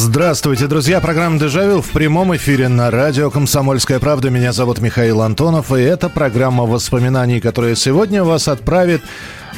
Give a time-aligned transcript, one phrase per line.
[0.00, 1.00] Здравствуйте, друзья.
[1.00, 4.30] Программа «Дежавю» в прямом эфире на радио «Комсомольская правда».
[4.30, 9.02] Меня зовут Михаил Антонов, и это программа воспоминаний, которая сегодня вас отправит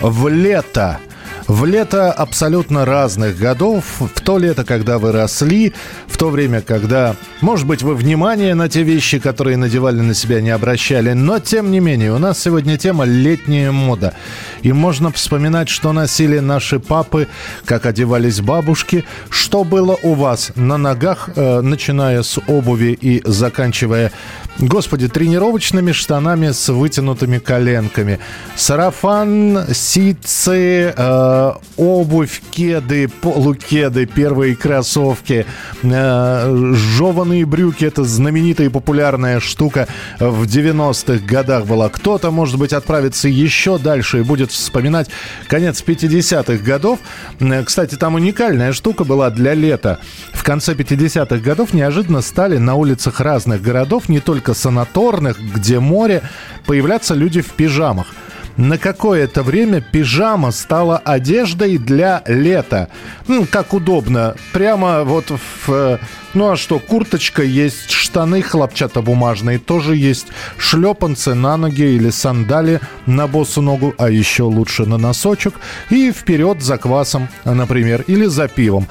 [0.00, 0.98] в лето–
[1.50, 5.72] в лето абсолютно разных годов, в то лето, когда вы росли,
[6.06, 10.40] в то время, когда, может быть, вы внимание на те вещи, которые надевали на себя,
[10.40, 14.14] не обращали, но, тем не менее, у нас сегодня тема «Летняя мода».
[14.62, 17.26] И можно вспоминать, что носили наши папы,
[17.64, 24.12] как одевались бабушки, что было у вас на ногах, э, начиная с обуви и заканчивая
[24.58, 28.18] Господи, тренировочными штанами с вытянутыми коленками.
[28.56, 31.39] Сарафан, ситцы, э,
[31.76, 35.46] обувь, кеды, полукеды, первые кроссовки,
[35.82, 37.84] э, жеванные брюки.
[37.84, 41.88] Это знаменитая и популярная штука в 90-х годах была.
[41.88, 45.08] Кто-то, может быть, отправится еще дальше и будет вспоминать
[45.48, 46.98] конец 50-х годов.
[47.40, 49.98] Э, кстати, там уникальная штука была для лета.
[50.32, 56.22] В конце 50-х годов неожиданно стали на улицах разных городов, не только санаторных, где море,
[56.66, 58.06] появляться люди в пижамах.
[58.56, 62.88] На какое-то время пижама стала одеждой для лета.
[63.26, 64.34] Ну, как удобно.
[64.52, 65.68] Прямо вот в...
[65.68, 65.98] Э,
[66.34, 70.28] ну а что, курточка есть, штаны хлопчатобумажные тоже есть,
[70.58, 75.54] шлепанцы на ноги или сандали на босу ногу, а еще лучше на носочек,
[75.90, 78.86] и вперед за квасом, например, или за пивом.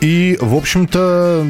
[0.00, 1.46] И, в общем-то,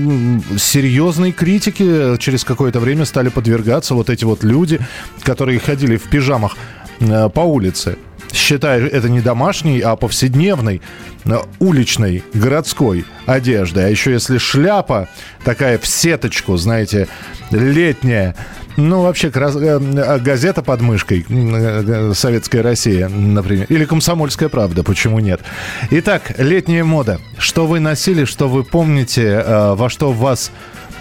[0.59, 4.81] серьезной критике через какое-то время стали подвергаться вот эти вот люди,
[5.23, 6.57] которые ходили в пижамах
[7.01, 7.97] по улице
[8.33, 10.81] считая это не домашней, а повседневной,
[11.25, 13.87] э, уличной, городской одеждой.
[13.87, 15.09] А еще если шляпа
[15.45, 17.09] такая в сеточку, знаете,
[17.51, 18.35] летняя,
[18.77, 23.67] ну, вообще, э, газета под мышкой э, «Советская Россия», например.
[23.69, 25.41] Или «Комсомольская правда», почему нет?
[25.91, 27.21] Итак, летняя мода.
[27.39, 30.53] Что вы носили, что вы помните, во что вас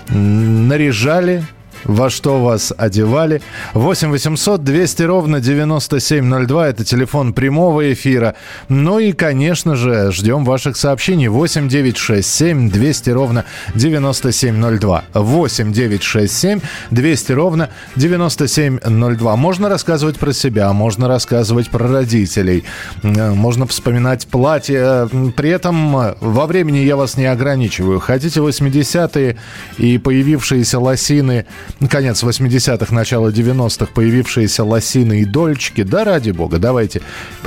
[0.09, 1.44] наряжали,
[1.84, 3.41] во что вас одевали.
[3.73, 6.67] 8 800 200 ровно 9702.
[6.69, 8.35] Это телефон прямого эфира.
[8.67, 11.28] Ну и, конечно же, ждем ваших сообщений.
[11.28, 13.45] 8 9 6 7 200 ровно
[13.75, 15.03] 9702.
[15.13, 16.59] 8 9 6 7
[16.91, 19.35] 200 ровно 9702.
[19.35, 22.63] Можно рассказывать про себя, можно рассказывать про родителей,
[23.03, 25.09] можно вспоминать платье.
[25.35, 28.00] При этом во времени я вас не ограничиваю.
[28.00, 29.38] Хотите 80-е
[29.78, 31.46] и появившиеся лосины
[31.90, 35.84] конец 80-х, начало 90-х появившиеся лосины и дольчики.
[35.84, 37.02] Да ради бога, давайте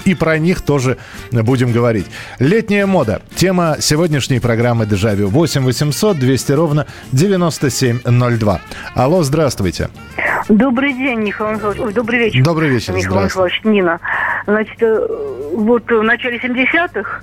[0.04, 0.98] и про них тоже
[1.30, 2.06] будем говорить.
[2.38, 3.22] Летняя мода.
[3.34, 5.28] Тема сегодняшней программы «Дежавю».
[5.28, 8.60] 8 800 200 ровно 9702.
[8.94, 9.90] Алло, здравствуйте.
[10.48, 11.58] Добрый день, Михаил.
[11.84, 12.42] Ой, добрый вечер.
[12.42, 14.00] Добрый вечер, Михаил Михайлович, Нина.
[14.46, 15.06] Значит, э,
[15.54, 17.22] вот в начале 70-х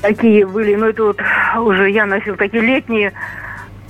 [0.00, 1.20] такие были, ну это вот
[1.58, 3.12] уже я носил такие летние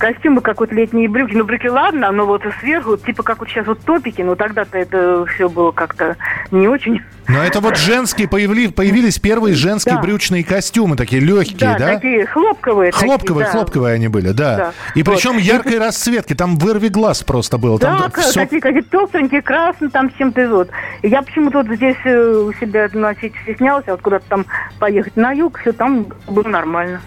[0.01, 1.35] костюмы, как вот летние брюки.
[1.35, 5.25] Ну, брюки ладно, но вот сверху, типа как вот сейчас вот топики, но тогда-то это
[5.27, 6.17] все было как-то
[6.49, 7.01] не очень.
[7.27, 10.01] Но это вот женские, появили, появились первые женские да.
[10.01, 11.77] брючные костюмы, такие легкие, да?
[11.77, 12.91] Да, такие хлопковые.
[12.91, 14.57] Хлопковые, такие, хлопковые они были, да.
[14.57, 14.73] да.
[14.95, 15.15] И вот.
[15.15, 17.79] причем яркой расцветки, там вырви глаз просто было.
[17.79, 18.41] Да, там все...
[18.41, 20.69] такие, какие толстенькие, красные, там с чем-то вот.
[21.03, 24.45] Я почему-то вот здесь э, у себя носить стеснялся, вот куда-то там
[24.79, 27.01] поехать на юг, все там было нормально.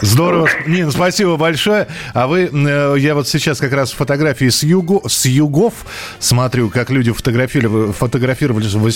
[0.00, 0.48] Здорово.
[0.66, 1.86] Нина, спасибо большое.
[2.14, 5.74] А вы, э, я вот сейчас как раз фотографии с, югу, с югов
[6.18, 8.88] смотрю, как люди фотографировали, фотографировались в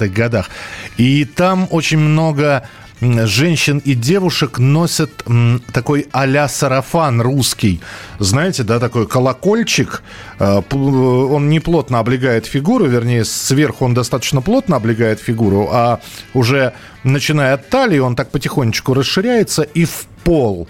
[0.00, 0.50] 80-х годах.
[0.96, 2.68] И там очень много
[3.00, 5.24] женщин и девушек носят
[5.72, 7.80] такой а-ля сарафан русский.
[8.18, 10.02] Знаете, да, такой колокольчик.
[10.38, 16.00] Э, он не плотно облегает фигуру, вернее, сверху он достаточно плотно облегает фигуру, а
[16.34, 20.68] уже начиная от талии он так потихонечку расширяется и в пол.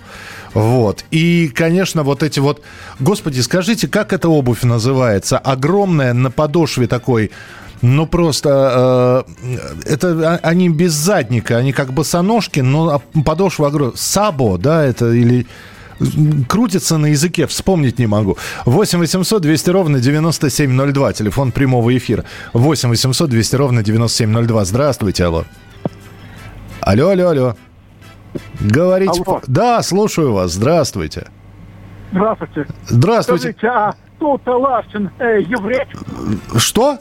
[0.55, 1.05] Вот.
[1.11, 2.63] И, конечно, вот эти вот...
[2.99, 5.39] Господи, скажите, как эта обувь называется?
[5.39, 7.31] Огромная на подошве такой
[7.83, 9.53] ну, просто э,
[9.87, 13.97] это а, они без задника, они как босоножки, но подошва огромная.
[13.97, 15.47] Сабо, да, это или
[16.49, 18.37] крутится на языке, вспомнить не могу.
[18.65, 22.25] 8 800 200 ровно 9702, телефон прямого эфира.
[22.53, 24.65] 8 800 200 ровно 9702.
[24.65, 25.45] Здравствуйте, алло.
[26.81, 27.57] Алло, алло, алло.
[28.61, 29.23] Говорите.
[29.27, 29.41] Алло.
[29.47, 30.53] Да, слушаю вас.
[30.53, 31.27] Здравствуйте.
[32.13, 32.67] Здравствуйте.
[32.89, 33.53] Здравствуйте.
[33.53, 35.87] Скажите, а Тута Ларсен э, еврей?
[36.57, 36.99] Что?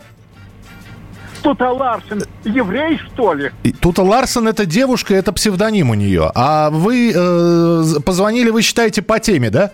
[1.42, 3.52] Тута Ларсен еврей, что ли?
[3.80, 6.32] Тута Ларсен это девушка, это псевдоним у нее.
[6.36, 9.72] А вы э, позвонили, вы считаете, по теме, да?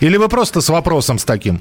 [0.00, 1.60] Или вы просто с вопросом с таким?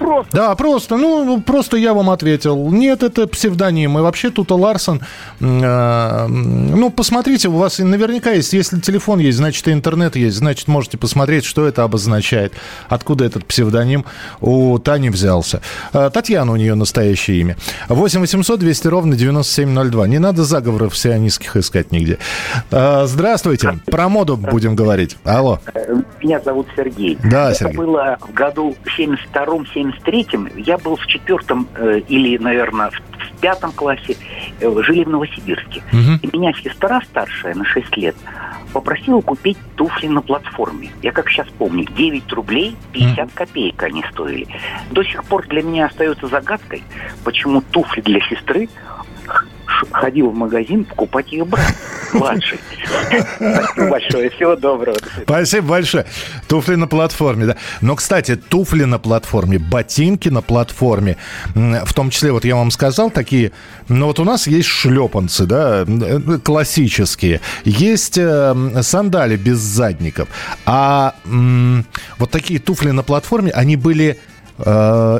[0.00, 0.34] Просто.
[0.36, 2.70] Да, просто, ну, просто я вам ответил.
[2.70, 3.98] Нет, это псевдоним.
[3.98, 5.02] И вообще Тута Ларсон,
[5.40, 10.68] э, ну, посмотрите, у вас наверняка есть, если телефон есть, значит, и интернет есть, значит,
[10.68, 12.54] можете посмотреть, что это обозначает,
[12.88, 14.06] откуда этот псевдоним
[14.40, 15.60] у Тани взялся.
[15.92, 17.56] Э, Татьяна у нее настоящее имя.
[17.88, 20.06] 8 800 200 ровно 9702.
[20.08, 22.18] Не надо заговоров сионистских искать нигде.
[22.70, 23.78] Э, здравствуйте.
[23.84, 25.18] Про моду будем говорить.
[25.24, 25.60] Алло.
[26.22, 27.18] Меня зовут Сергей.
[27.22, 27.76] Да, Это Сергей.
[27.76, 28.76] было в году
[29.90, 30.62] 72-73.
[30.64, 34.16] Я был в четвертом э, или, наверное, в, в пятом классе.
[34.60, 35.82] Э, жили в Новосибирске.
[35.92, 36.20] Мгм.
[36.22, 38.16] И меня сестра старшая на 6 лет
[38.72, 40.90] попросила купить туфли на платформе.
[41.02, 44.46] Я как сейчас помню, 9 рублей 50 копеек они стоили.
[44.90, 46.82] До сих пор для меня остается загадкой,
[47.24, 48.68] почему туфли для сестры
[49.90, 51.74] ходил в магазин покупать ее брат
[52.12, 52.58] младший.
[53.36, 54.30] Спасибо большое.
[54.30, 54.96] Всего доброго.
[55.22, 56.06] Спасибо большое.
[56.48, 57.56] Туфли на платформе, да.
[57.80, 61.16] Но, кстати, туфли на платформе, ботинки на платформе,
[61.54, 63.52] в том числе, вот я вам сказал, такие,
[63.88, 70.28] ну вот у нас есть шлепанцы, да, э, классические, есть э, сандали без задников,
[70.66, 71.14] а
[72.18, 74.18] вот такие туфли на платформе, они были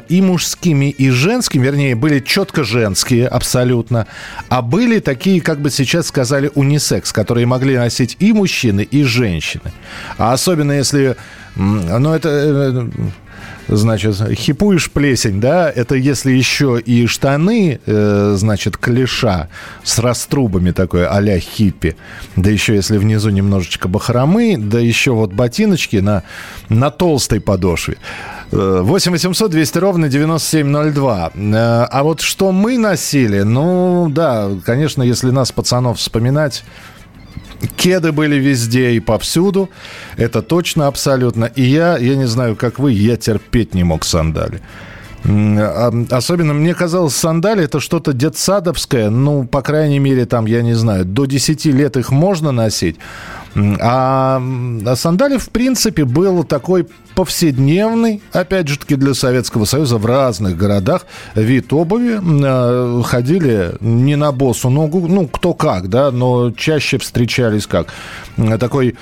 [0.09, 4.07] и мужскими, и женскими, вернее, были четко женские абсолютно,
[4.49, 9.73] а были такие, как бы сейчас сказали, унисекс, которые могли носить и мужчины, и женщины.
[10.19, 11.17] А особенно если,
[11.57, 12.89] ну это, э,
[13.77, 19.49] значит, хипуешь плесень, да, это если еще и штаны, э, значит, клеша
[19.85, 21.97] с раструбами такой а-ля хиппи,
[22.37, 26.25] да еще если внизу немножечко бахромы, да еще вот ботиночки на,
[26.69, 27.97] на толстой подошве.
[28.53, 31.31] Э, 8 800 200 ровно 9702.
[31.35, 36.65] Э, А вот что мы носили, ну да, конечно, если нас, пацанов, вспоминать,
[37.77, 39.69] Кеды были везде и повсюду.
[40.17, 41.45] Это точно абсолютно.
[41.45, 44.61] И я, я не знаю, как вы, я терпеть не мог сандали.
[45.25, 49.11] А- Особенно мне казалось, сандали это что-то детсадовское.
[49.11, 52.97] Ну, по крайней мере, там, я не знаю, до 10 лет их можно носить.
[53.81, 60.07] А, м, сандали, в принципе, был такой повседневный, опять же таки, для Советского Союза в
[60.07, 62.21] разных городах вид обуви.
[62.23, 67.89] А, Ходили не на босу ногу, ну, кто как, да, но чаще встречались как.
[68.59, 68.97] Такой,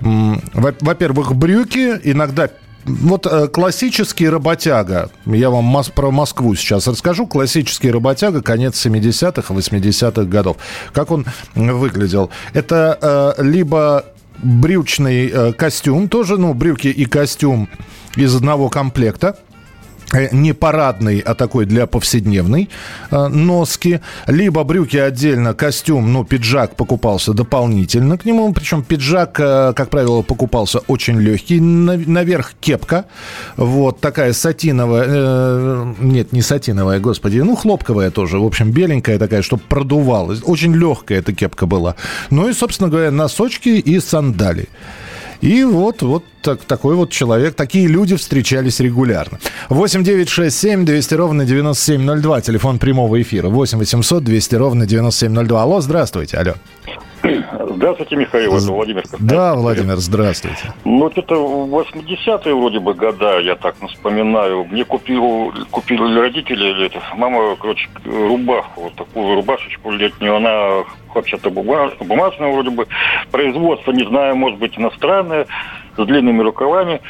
[0.00, 2.48] во-первых, брюки, иногда
[2.88, 10.24] вот э, классический работяга, я вам про Москву сейчас расскажу, классический работяга, конец 70-х, 80-х
[10.24, 10.56] годов.
[10.92, 12.30] Как он выглядел?
[12.52, 14.04] Это э, либо
[14.42, 17.68] брючный э, костюм, тоже, ну, брюки и костюм
[18.16, 19.47] из одного комплекта, Э,
[20.32, 22.68] не парадный, а такой для повседневной
[23.10, 24.00] э, носки.
[24.26, 28.52] Либо брюки отдельно, костюм, ну, пиджак покупался дополнительно к нему.
[28.52, 31.60] Причем пиджак, э, как правило, покупался очень легкий.
[31.60, 33.04] На- Наверх кепка.
[33.56, 35.04] Вот такая сатиновая.
[35.08, 37.38] э, нет, не сатиновая, господи.
[37.40, 38.38] Ну, хлопковая тоже.
[38.38, 40.40] В общем, беленькая такая, чтобы продувалась.
[40.44, 41.94] Очень легкая эта кепка была.
[42.30, 44.68] Ну и, собственно говоря, носочки и сандали.
[45.40, 49.38] И вот, вот так- такой вот человек, такие люди встречались регулярно.
[49.68, 53.48] 8 9 6 7 200 ровно 9702, телефон прямого эфира.
[53.48, 55.62] 8 800 200 ровно 9702.
[55.62, 56.54] Алло, здравствуйте, алло.
[57.78, 59.04] Здравствуйте, Михаил, это Владимир.
[59.20, 60.74] Да, Владимир, здравствуйте.
[60.84, 64.64] Ну, это в 80-е вроде бы года, я так вспоминаю.
[64.64, 70.34] Мне купил, купили родители, или это, мама, короче, рубаху, вот такую рубашечку летнюю.
[70.34, 70.82] Она
[71.14, 72.88] вообще-то бума- бумажная вроде бы.
[73.30, 75.46] Производство, не знаю, может быть, иностранное,
[75.96, 77.00] с длинными рукавами.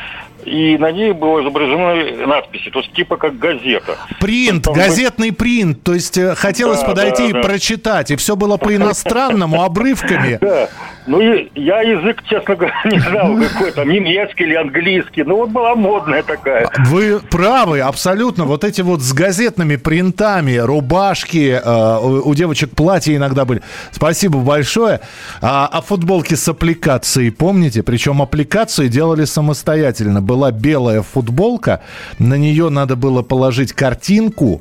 [0.44, 3.96] И на ней было изображены надписи, то есть типа как газета.
[4.20, 5.82] Принт, Там газетный принт.
[5.82, 7.40] То есть э, хотелось Да, подойти да, и да.
[7.42, 8.10] прочитать.
[8.10, 10.38] И все было по-иностранному, обрывками.
[10.40, 10.68] Да.
[11.06, 15.22] Ну, и я язык, честно говоря, не знал какой там, немецкий или английский.
[15.22, 16.68] Ну, вот была модная такая.
[16.86, 18.44] Вы правы, абсолютно.
[18.44, 23.62] Вот эти вот с газетными принтами, рубашки, э, у, у девочек платья иногда были.
[23.90, 25.00] Спасибо большое.
[25.40, 27.82] А, а футболки с аппликацией, помните?
[27.82, 30.20] Причем аппликации делали самостоятельно.
[30.28, 31.80] Была белая футболка,
[32.18, 34.60] на нее надо было положить картинку,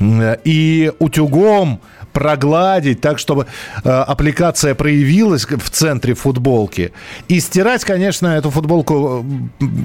[0.00, 1.80] и утюгом
[2.16, 3.46] прогладить так, чтобы
[3.84, 6.92] э, аппликация проявилась в центре футболки.
[7.28, 9.22] И стирать, конечно, эту футболку,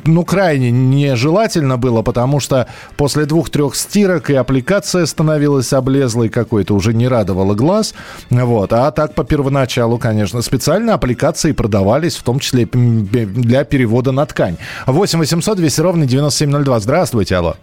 [0.06, 6.94] ну, крайне нежелательно было, потому что после двух-трех стирок и аппликация становилась облезлой какой-то, уже
[6.94, 7.94] не радовала глаз.
[8.30, 8.72] Вот.
[8.72, 14.56] А так по первоначалу, конечно, специально аппликации продавались, в том числе для перевода на ткань.
[14.88, 16.80] 8 800 200 ровно 9702.
[16.80, 17.56] Здравствуйте, алло.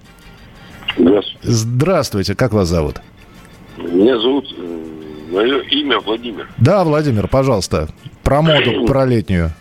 [0.98, 1.38] Здравствуйте.
[1.42, 2.96] Здравствуйте, как вас зовут?
[3.78, 4.57] Меня зовут, э,
[5.30, 6.48] мое имя Владимир.
[6.58, 7.88] Да, Владимир, пожалуйста,
[8.22, 9.52] про моду, про летнюю.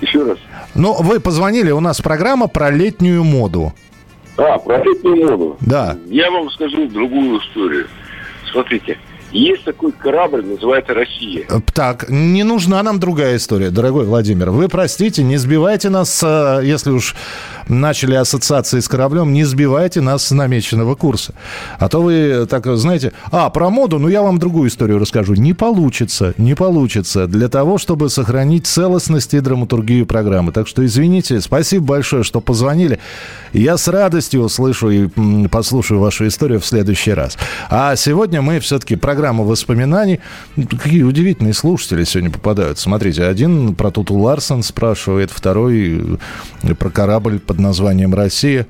[0.00, 0.38] Еще раз.
[0.74, 3.72] Ну, вы позвонили, у нас программа про летнюю моду.
[4.36, 5.56] А, про летнюю моду.
[5.60, 5.96] Да.
[6.06, 7.86] Я вам скажу другую историю.
[8.50, 8.98] Смотрите,
[9.34, 11.44] есть такой корабль, называется «Россия».
[11.48, 14.50] Э, Так, не нужна нам другая история, дорогой Владимир.
[14.50, 17.16] Вы простите, не сбивайте нас, э, если уж
[17.68, 21.34] начали ассоциации с кораблем, не сбивайте нас с намеченного курса.
[21.78, 25.34] А то вы так, знаете, а, про моду, ну я вам другую историю расскажу.
[25.34, 30.52] Не получится, не получится для того, чтобы сохранить целостность и драматургию программы.
[30.52, 32.98] Так что извините, спасибо большое, что позвонили.
[33.52, 35.08] Я с радостью услышу и
[35.48, 37.36] послушаю вашу историю в следующий раз.
[37.70, 40.20] А сегодня мы все-таки программа воспоминаний.
[40.56, 42.78] Ну, Какие удивительные слушатели сегодня попадают.
[42.78, 46.18] Смотрите, один про Туту Ларсон спрашивает, второй
[46.62, 48.66] э, про корабль под названием «Россия».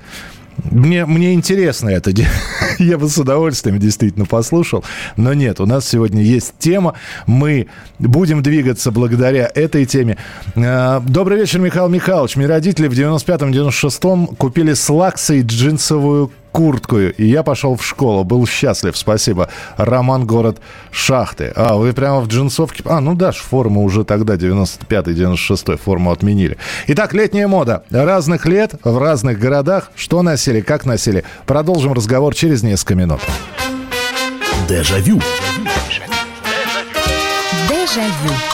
[0.71, 2.13] Мне, мне интересно это.
[2.79, 4.85] Я бы с удовольствием действительно послушал.
[5.17, 6.95] Но нет, у нас сегодня есть тема.
[7.27, 7.67] Мы
[7.99, 10.17] будем двигаться благодаря этой теме.
[10.55, 12.37] Э, Добрый вечер, Михаил Михайлович.
[12.37, 18.23] Мне родители в 95-96-м купили с лаксой джинсовую куртку, и я пошел в школу.
[18.23, 19.49] Был счастлив, спасибо.
[19.77, 20.61] Роман, город
[20.93, 21.53] Шахты.
[21.57, 22.85] А, вы прямо в джинсовке?
[22.87, 26.57] А, ну да, форму уже тогда, 95-96 форму отменили.
[26.87, 27.83] Итак, летняя мода.
[27.91, 29.91] Разных лет, в разных городах.
[29.97, 31.25] Что носили, как носили.
[31.45, 33.21] Продолжим разговор через несколько минут.
[34.69, 35.21] Дежавю.
[37.69, 38.54] Дежавю.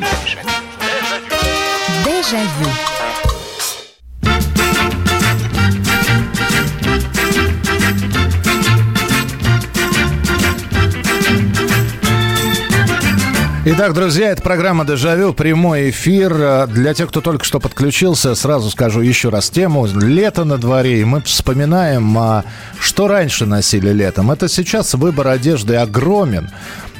[13.63, 16.33] Итак, друзья, это программа «Дежавю», прямой эфир.
[16.33, 19.85] Э, Для тех, кто только что подключился, сразу скажу еще раз тему.
[19.85, 22.45] Лето на дворе, и мы вспоминаем, а,
[22.79, 24.31] что раньше носили летом.
[24.31, 26.49] Это сейчас выбор одежды огромен.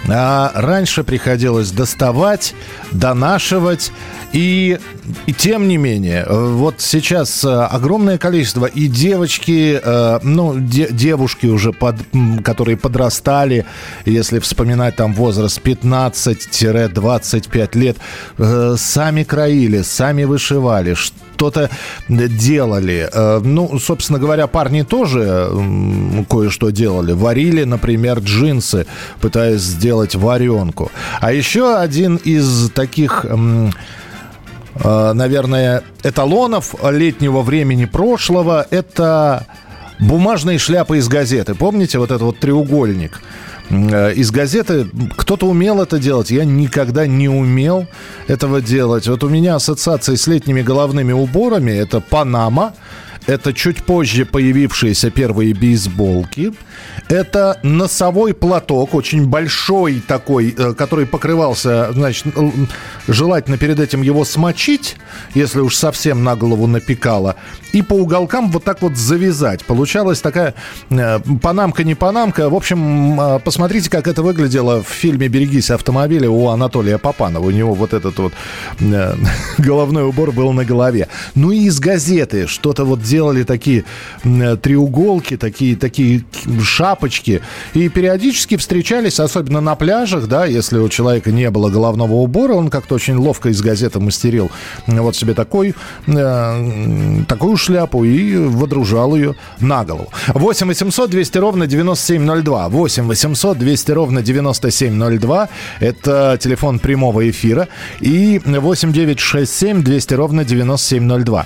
[0.10, 2.56] А раньше приходилось доставать,
[2.92, 3.92] донашивать.
[4.34, 4.80] И,
[5.26, 10.88] и тем не менее, э, вот сейчас э, огромное количество и девочки, э, ну, де-
[10.92, 11.98] девушки уже, под,
[12.44, 13.66] которые подрастали,
[14.06, 17.98] если вспоминать там возраст 15-25 лет,
[18.80, 20.96] сами краили, сами вышивали,
[21.42, 21.70] что-то
[22.08, 23.10] делали.
[23.12, 25.50] Э, Ну, собственно говоря, парни тоже
[26.30, 27.14] кое-что делали.
[27.14, 28.86] Варили, например, джинсы,
[29.22, 30.92] пытаясь сделать варенку.
[31.20, 33.26] А еще один из таких...
[33.26, 33.70] э,
[35.14, 39.48] наверное, эталонов летнего времени прошлого– это
[40.00, 41.56] бумажные шляпы из газеты.
[41.56, 43.20] Помните вот этот вот треугольник?
[43.72, 47.88] Э, Из газеты кто-то умел это делать, я никогда не умел
[48.28, 49.08] этого делать.
[49.08, 52.74] Вот у меня ассоциации с летними головными уборами– это Панама,
[53.28, 56.54] это чуть позже появившиеся первые бейсболки.
[57.08, 62.28] Это носовой платок, очень большой такой, э, который покрывался, значит,
[63.08, 64.96] желательно перед этим его смочить,
[65.34, 67.36] если уж совсем на голову напекало,
[67.74, 69.66] и по уголкам вот так вот завязать.
[69.66, 70.54] Получалась такая
[70.90, 72.50] э, панамка, не панамка.
[72.50, 77.46] В общем, э, посмотрите, как это выглядело в фильме «Берегись автомобиля» у Анатолия Попанова.
[77.46, 78.34] У него вот этот вот
[78.80, 79.16] э,
[79.58, 81.08] головной убор был на голове.
[81.36, 83.84] Ну и из газеты что-то вот делали такие
[84.24, 86.24] м, треуголки, такие, такие
[86.64, 87.42] шапочки.
[87.74, 92.70] И периодически встречались, особенно на пляжах, да, если у человека не было головного убора, он
[92.70, 94.50] как-то очень ловко из газеты мастерил
[94.88, 95.76] вот себе такой,
[96.08, 100.10] э, такую шляпу и водружал ее на голову.
[100.28, 102.70] 8 800 200 ровно 9702.
[102.70, 105.50] 8 800 200 ровно 9702.
[105.80, 107.68] Это телефон прямого эфира.
[108.00, 111.46] И 8 9 6 7 200 ровно 9702.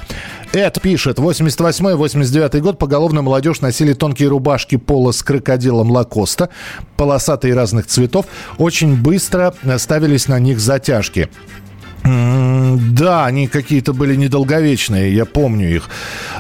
[0.56, 6.48] Эд пишет, 88-89 год, поголовно молодежь носили тонкие рубашки пола с крокодилом Лакоста,
[6.96, 8.26] полосатые разных цветов.
[8.58, 11.28] Очень быстро ставились на них затяжки.
[12.06, 15.90] Да, они какие-то были недолговечные, я помню их.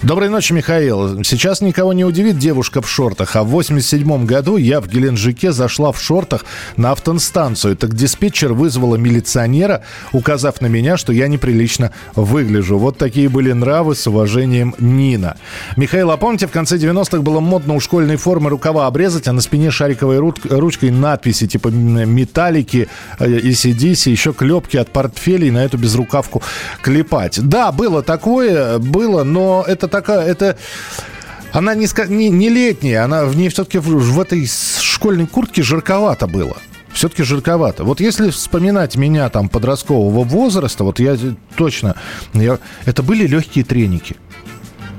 [0.03, 1.23] Доброй ночи, Михаил.
[1.23, 5.91] Сейчас никого не удивит девушка в шортах, а в 87 году я в Геленджике зашла
[5.91, 6.45] в шортах
[6.77, 7.75] на автостанцию.
[7.75, 9.81] Так диспетчер вызвала милиционера,
[10.11, 12.77] указав на меня, что я неприлично выгляжу.
[12.77, 15.37] Вот такие были нравы с уважением Нина.
[15.77, 19.41] Михаил, а помните, в конце 90-х было модно у школьной формы рукава обрезать, а на
[19.41, 22.87] спине шариковой ручкой надписи типа металлики,
[23.19, 26.43] ACDC, э, еще клепки от портфелей на эту безрукавку
[26.81, 27.39] клепать.
[27.41, 30.57] Да, было такое, было, но это такая, это...
[31.51, 36.27] Она не, не, не летняя, она в ней все-таки в, в этой школьной куртке жарковато
[36.27, 36.57] было
[36.95, 37.83] все-таки жарковато.
[37.83, 41.17] Вот если вспоминать меня там подросткового возраста, вот я
[41.57, 41.95] точно,
[42.33, 44.15] я, это были легкие треники.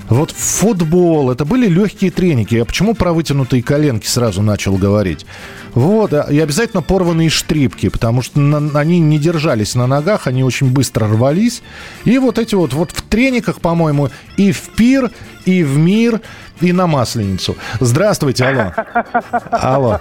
[0.09, 2.55] Вот футбол, это были легкие треники.
[2.55, 5.27] Я почему про вытянутые коленки сразу начал говорить?
[5.75, 10.45] Вот, а, и обязательно порванные штрипки, потому что на, они не держались на ногах, они
[10.45, 11.63] очень быстро рвались.
[12.05, 15.11] И вот эти вот, вот в трениках, по-моему, и в пир,
[15.45, 16.21] и в мир,
[16.61, 17.57] и на Масленицу.
[17.81, 18.73] Здравствуйте, алло.
[19.51, 20.01] Алло.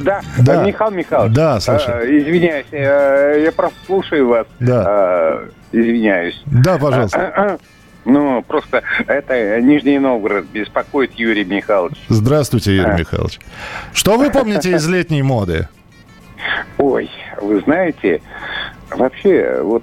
[0.00, 0.64] Да, да.
[0.64, 1.34] Михаил Михайлович.
[1.34, 1.94] Да, слушай.
[1.94, 4.46] Э, извиняюсь, э, я просто слушаю вас.
[4.58, 5.40] Да.
[5.72, 6.42] Извиняюсь.
[6.46, 7.58] Да, пожалуйста.
[8.06, 11.98] Ну, просто это Нижний Новгород беспокоит Юрий Михайлович.
[12.08, 12.98] Здравствуйте, Юрий а.
[12.98, 13.40] Михайлович.
[13.92, 15.68] Что вы помните из летней моды?
[16.78, 17.10] Ой,
[17.42, 18.22] вы знаете,
[18.90, 19.82] вообще вот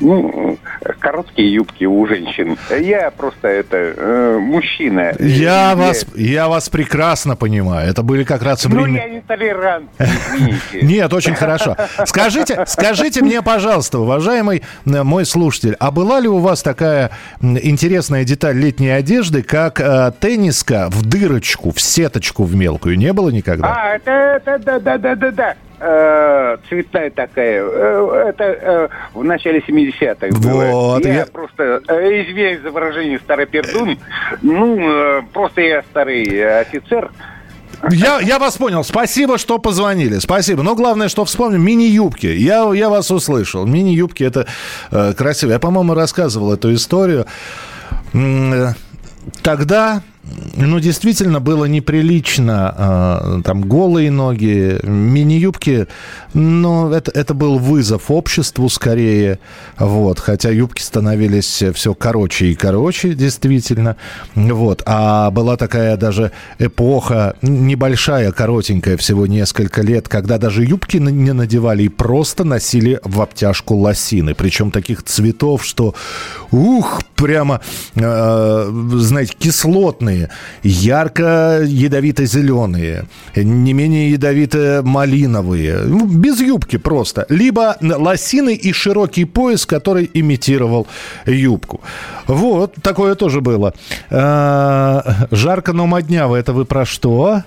[0.00, 0.58] ну,
[0.98, 2.56] короткие юбки у женщин.
[2.70, 5.14] Я просто это э, мужчина.
[5.18, 7.90] Я, я вас, я вас прекрасно понимаю.
[7.90, 8.86] Это были как раз время.
[8.86, 9.90] Ну, я не толерант,
[10.82, 11.76] Нет, очень хорошо.
[12.04, 18.24] Скажите, скажите мне, пожалуйста, уважаемый э, мой слушатель, а была ли у вас такая интересная
[18.24, 22.96] деталь летней одежды, как э, тенниска в дырочку, в сеточку в мелкую?
[22.98, 23.68] Не было никогда?
[23.68, 27.62] А, это, это, да, да, да, да, да э, цветная такая.
[27.62, 33.46] Э, это э, в начале 70-х вот, Я, я просто, э, извиняюсь за выражение старый
[33.46, 33.98] пердун,
[34.42, 37.10] ну, э, просто я старый офицер.
[37.90, 38.84] Я, я вас понял.
[38.84, 40.18] Спасибо, что позвонили.
[40.18, 40.62] Спасибо.
[40.62, 42.26] Но главное, что вспомнил, мини-юбки.
[42.26, 43.66] Я, я вас услышал.
[43.66, 44.46] Мини-юбки это
[44.92, 45.50] э, красиво.
[45.50, 47.26] Я, по-моему, рассказывал эту историю.
[48.14, 48.74] Э,
[49.42, 50.02] тогда
[50.66, 52.74] ну, действительно было неприлично.
[52.76, 55.86] Э, там голые ноги, мини-юбки.
[56.34, 59.38] Но это, это был вызов обществу скорее.
[59.78, 60.18] Вот.
[60.18, 63.96] Хотя юбки становились все короче и короче, действительно.
[64.34, 64.82] Вот.
[64.86, 71.84] А была такая даже эпоха, небольшая, коротенькая, всего несколько лет, когда даже юбки не надевали
[71.84, 74.34] и просто носили в обтяжку лосины.
[74.34, 75.94] Причем таких цветов, что,
[76.50, 77.60] ух, прямо,
[77.94, 80.30] э, знаете, кислотные
[80.62, 83.04] ярко ядовито-зеленые,
[83.36, 87.26] не менее ядовито-малиновые, ну, без юбки просто.
[87.28, 90.86] Либо лосины и широкий пояс, который имитировал
[91.26, 91.80] юбку.
[92.26, 93.74] Вот, такое тоже было.
[94.10, 97.42] А, жарко, но модняво, это вы про что?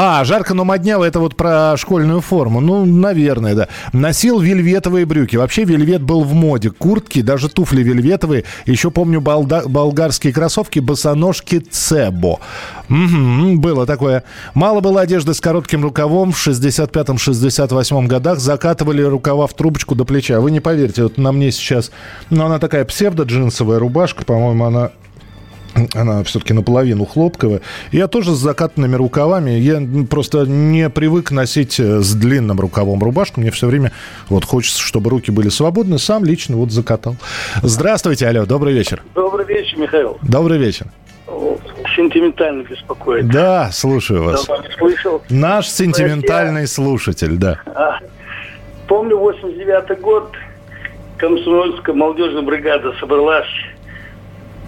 [0.00, 2.60] А, жарко, но модняво, это вот про школьную форму.
[2.60, 3.68] Ну, наверное, да.
[3.92, 5.34] Носил вельветовые брюки.
[5.34, 6.70] Вообще вельвет был в моде.
[6.70, 8.44] Куртки, даже туфли вельветовые.
[8.64, 12.38] Еще помню балда- болгарские кроссовки, босоножки Цебо.
[12.88, 14.22] Угу, было такое.
[14.54, 16.30] Мало было одежды с коротким рукавом.
[16.30, 20.38] В 65-68 годах закатывали рукава в трубочку до плеча.
[20.38, 21.90] Вы не поверите, вот на мне сейчас...
[22.30, 24.90] Ну, она такая псевдо-джинсовая рубашка, по-моему, она
[25.94, 27.60] она все-таки наполовину хлопковая.
[27.92, 29.50] Я тоже с закатанными рукавами.
[29.50, 33.40] Я просто не привык носить э, с длинным рукавом рубашку.
[33.40, 33.92] Мне все время
[34.28, 35.98] вот хочется, чтобы руки были свободны.
[35.98, 37.16] Сам лично вот закатал.
[37.62, 39.02] Здравствуйте, алло, добрый вечер.
[39.14, 40.18] Добрый вечер, Михаил.
[40.22, 40.86] Добрый вечер.
[41.96, 43.28] Сентиментально беспокоит.
[43.28, 44.46] Да, слушаю вас.
[44.78, 45.22] слышал.
[45.28, 47.60] Наш сентиментальный слушатель, да.
[47.66, 47.98] А,
[48.86, 50.32] помню, 89 год
[51.18, 53.46] комсомольская молодежная бригада собралась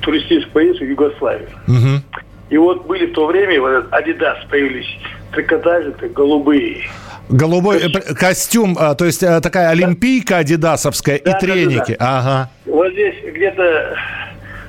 [0.00, 1.48] туристическую поездку в Югославию.
[1.68, 2.22] Угу.
[2.50, 4.88] И вот были в то время, вот Адидас появились,
[5.32, 6.82] трикотажи голубые.
[7.28, 11.92] Голубой э, костюм, а, то есть а, такая олимпийка адидасовская да, и треники.
[11.92, 12.50] Да, да, Ага.
[12.66, 13.96] Вот здесь где-то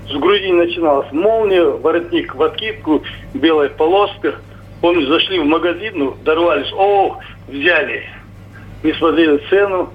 [0.07, 4.35] с груди начиналась молния, воротник в откидку, белая полоска.
[4.79, 7.17] Помню, зашли в магазин, ну, дорвались, о,
[7.47, 8.03] взяли.
[8.83, 9.91] Не смотрели цену.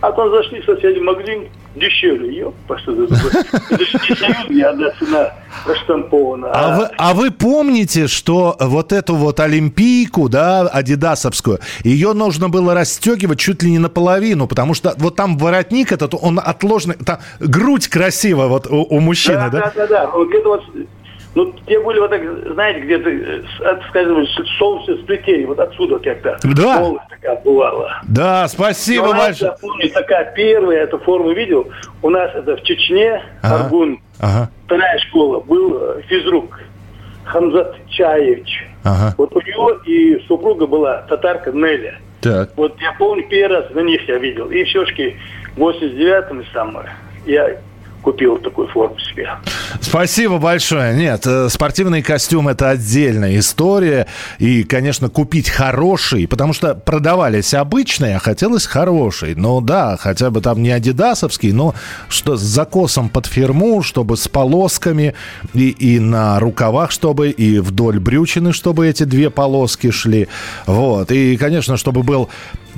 [0.00, 1.48] А там зашли в соседний магазин,
[1.78, 2.38] дешевле.
[2.38, 3.14] Ёп, что это
[3.70, 5.32] Это же не союзная одна цена
[5.64, 6.50] проштампована.
[6.52, 12.74] А, вы, а вы помните, что вот эту вот олимпийку, да, адидасовскую, ее нужно было
[12.74, 17.88] расстегивать чуть ли не наполовину, потому что вот там воротник этот, он отложенный, там грудь
[17.88, 19.50] красивая вот у, у мужчины, да?
[19.50, 20.10] Да, да, да.
[20.10, 20.62] Вот где-то вот
[21.34, 24.26] ну, те были вот так, знаете, где-то, от, скажем,
[24.58, 26.38] солнечное сплетение, вот отсюда как-то.
[26.42, 26.78] Да.
[26.80, 28.00] Полная такая бывала.
[28.08, 29.52] Да, спасибо большое.
[29.52, 31.68] Я помню, такая первая эту форму видел.
[32.02, 33.64] У нас это в Чечне, ага.
[33.64, 34.50] Аргун, ага.
[34.66, 36.58] вторая школа, был э, физрук
[37.24, 38.66] Хамзат Чаевич.
[38.84, 39.14] Ага.
[39.18, 41.98] Вот у него и супруга была татарка Неля.
[42.20, 42.50] Так.
[42.56, 44.50] Вот я помню, первый раз на них я видел.
[44.50, 45.16] И все-таки
[45.56, 46.88] в 89-м самое
[47.26, 47.58] я
[48.02, 49.28] купил такую форму себе.
[49.80, 50.94] Спасибо большое.
[50.96, 54.06] Нет, э, спортивный костюм это отдельная история.
[54.38, 59.34] И, конечно, купить хороший, потому что продавались обычные, а хотелось хороший.
[59.34, 61.74] Ну да, хотя бы там не адидасовский, но
[62.08, 65.14] что с закосом под фирму, чтобы с полосками
[65.54, 70.28] и, и на рукавах, чтобы и вдоль брючины, чтобы эти две полоски шли.
[70.66, 71.10] Вот.
[71.12, 72.28] И, конечно, чтобы был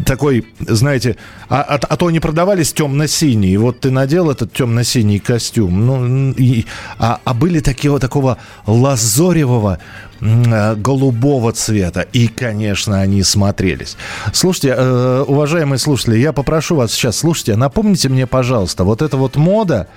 [0.05, 1.17] такой, знаете,
[1.49, 3.57] а, а, а то они продавались темно-синий.
[3.57, 5.87] Вот ты надел этот темно-синий костюм.
[5.87, 6.67] Ну, и,
[6.99, 9.79] а, а были такие вот такого лазоревого
[10.21, 12.03] э, голубого цвета.
[12.13, 13.97] И, конечно, они смотрелись.
[14.33, 19.37] Слушайте, э, уважаемые слушатели, я попрошу вас сейчас, слушайте, напомните мне, пожалуйста, вот эта вот
[19.37, 19.89] мода,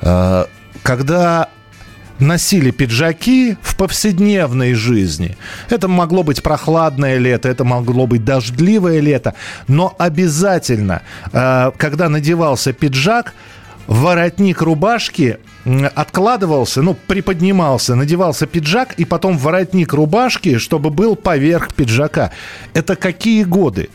[0.00, 0.44] э,
[0.82, 1.48] когда
[2.22, 5.36] носили пиджаки в повседневной жизни.
[5.68, 9.34] Это могло быть прохладное лето, это могло быть дождливое лето,
[9.68, 13.34] но обязательно, э, когда надевался пиджак,
[13.86, 15.38] воротник рубашки
[15.94, 22.30] откладывался, ну, приподнимался, надевался пиджак, и потом воротник рубашки, чтобы был поверх пиджака.
[22.74, 23.88] Это какие годы?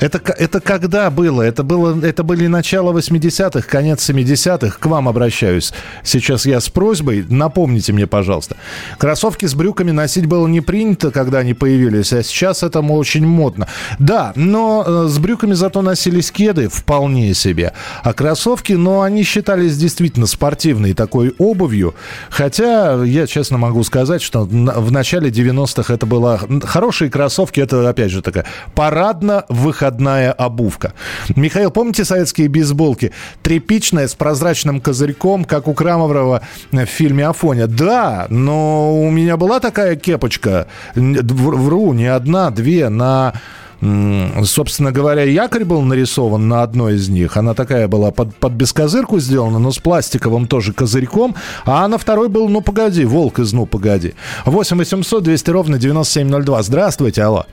[0.00, 1.42] Это, это когда было?
[1.42, 2.04] Это, было?
[2.04, 4.78] это были начало 80-х, конец 70-х.
[4.78, 5.72] К вам обращаюсь.
[6.04, 7.24] Сейчас я с просьбой.
[7.28, 8.56] Напомните мне, пожалуйста.
[8.98, 13.66] Кроссовки с брюками носить было не принято, когда они появились, а сейчас это очень модно.
[13.98, 17.72] Да, но э, с брюками зато носились кеды вполне себе.
[18.02, 21.94] А кроссовки, ну, они считались действительно спортивной такой обувью.
[22.30, 26.40] Хотя, я честно могу сказать, что в начале 90-х это было...
[26.62, 30.92] Хорошие кроссовки, это, опять же, такая парадно-выходная проходная обувка.
[31.34, 33.12] Михаил, помните советские бейсболки?
[33.42, 37.66] Тряпичная, с прозрачным козырьком, как у Крамоврова в фильме «Афоня».
[37.66, 43.32] Да, но у меня была такая кепочка, вру, не одна, две, на
[43.80, 47.36] Собственно говоря, якорь был нарисован на одной из них.
[47.36, 51.36] Она такая была под, под бескозырку сделана, но с пластиковым тоже козырьком.
[51.64, 54.14] А на второй был «Ну, погоди», «Волк из «Ну, погоди».
[54.46, 56.62] 8 800 200 ровно 9702.
[56.64, 57.46] Здравствуйте, алло.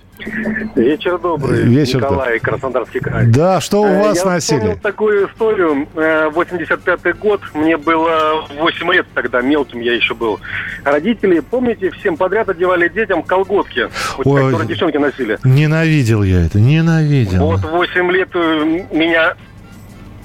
[0.75, 2.39] Вечер добрый, Вечер Николай.
[2.39, 3.27] Краснодарский край.
[3.27, 4.67] Да, что у вас Я носили?
[4.67, 5.87] Я такую историю.
[5.95, 10.39] 85-й год, мне было 8 лет тогда, мелким я еще был.
[10.83, 15.37] Родители, помните, всем подряд одевали детям колготки, вот, Ой, которые девчонки носили.
[15.43, 17.39] Ненавидел я это, ненавидел.
[17.45, 19.35] Вот 8 лет э, меня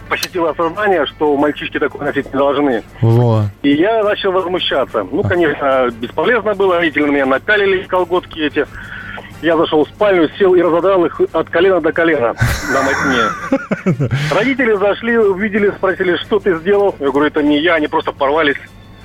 [0.09, 2.83] посетило осознание, что мальчишки такое носить не должны.
[3.01, 3.45] Во.
[3.63, 5.07] И я начал возмущаться.
[5.11, 6.77] Ну, конечно, бесполезно было.
[6.77, 8.67] Родители на меня напялили колготки эти.
[9.43, 12.35] Я зашел в спальню, сел и разодрал их от колена до колена
[12.73, 14.09] на мотне.
[14.35, 16.95] Родители зашли, увидели, спросили, что ты сделал.
[17.01, 18.59] Я говорю, это не я, они просто порвались.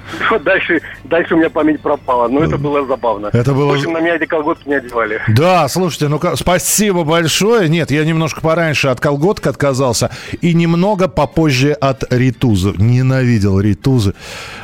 [0.43, 3.29] Дальше, дальше у меня память пропала, но это было забавно.
[3.33, 3.71] Это было...
[3.71, 5.21] В общем, на меня эти колготки не одевали.
[5.27, 7.69] Да, слушайте, ну спасибо большое.
[7.69, 12.73] Нет, я немножко пораньше от колготок отказался и немного попозже от ритузы.
[12.77, 14.13] Ненавидел ритузы.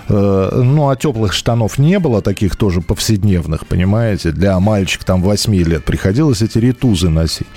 [0.09, 4.31] Э, ну, а теплых штанов не было, таких тоже повседневных, понимаете?
[4.31, 7.47] Для мальчика там 8 лет приходилось эти ритузы носить.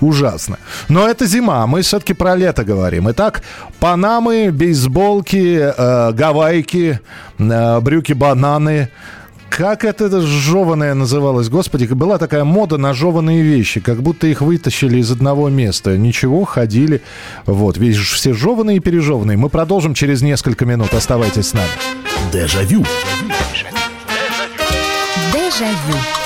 [0.00, 0.58] Ужасно.
[0.88, 3.10] Но это зима, мы все-таки про лето говорим.
[3.10, 3.42] Итак,
[3.80, 7.00] панамы, бейсболки, э, гавайки,
[7.38, 8.90] э, брюки-бананы.
[9.48, 11.48] Как это жеванное называлось?
[11.48, 15.96] Господи, была такая мода на жеванные вещи, как будто их вытащили из одного места.
[15.96, 17.00] Ничего, ходили.
[17.46, 19.38] Вот, видишь, все жеванные и пережеванные.
[19.38, 20.92] Мы продолжим через несколько минут.
[20.92, 21.70] Оставайтесь с нами.
[22.32, 22.84] Дежавю.
[25.32, 26.25] Дежавю.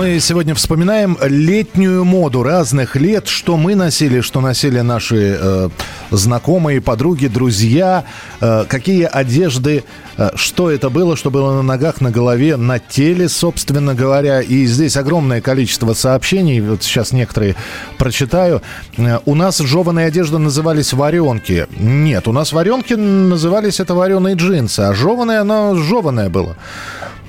[0.00, 5.68] Мы сегодня вспоминаем летнюю моду разных лет, что мы носили, что носили наши э,
[6.10, 8.04] знакомые, подруги, друзья,
[8.40, 9.84] э, какие одежды,
[10.16, 14.40] э, что это было, что было на ногах, на голове, на теле, собственно говоря.
[14.40, 17.56] И здесь огромное количество сообщений, вот сейчас некоторые
[17.98, 18.62] прочитаю.
[18.96, 21.66] Э, у нас жеванные одежды назывались варенки.
[21.78, 26.56] Нет, у нас варенки назывались это вареные джинсы, а жеванное оно жеванное было.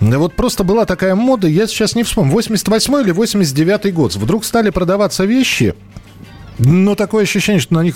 [0.01, 4.15] Да Вот просто была такая мода, я сейчас не вспомню, 88 или 89 год.
[4.15, 5.75] Вдруг стали продаваться вещи,
[6.63, 7.95] ну, такое ощущение, что на них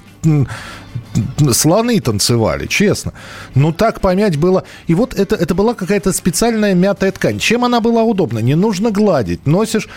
[1.51, 3.13] слоны танцевали, честно.
[3.54, 4.63] Ну, так помять было.
[4.88, 7.39] И вот это, это была какая-то специальная мятая ткань.
[7.39, 8.39] Чем она была удобна?
[8.39, 9.45] Не нужно гладить.
[9.45, 9.88] Носишь,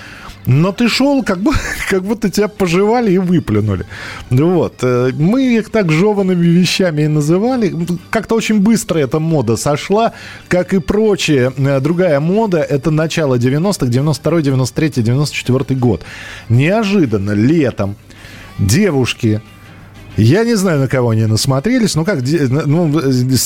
[0.47, 1.53] но ты шел, как, бы,
[1.91, 3.87] как будто тебя пожевали и выплюнули.
[4.31, 4.75] Вот.
[4.83, 7.75] Э, Мы их так жеванными вещами и называли.
[8.11, 10.13] Как-то очень быстро эта мода сошла,
[10.49, 11.53] как и прочее.
[11.57, 16.03] Э, Другая мода– это начало 90-х, 92 93 94 год.
[16.49, 17.97] Неожиданно летом
[18.59, 19.41] девушки
[20.19, 22.93] я не знаю, на кого они насмотрелись, но как, ну,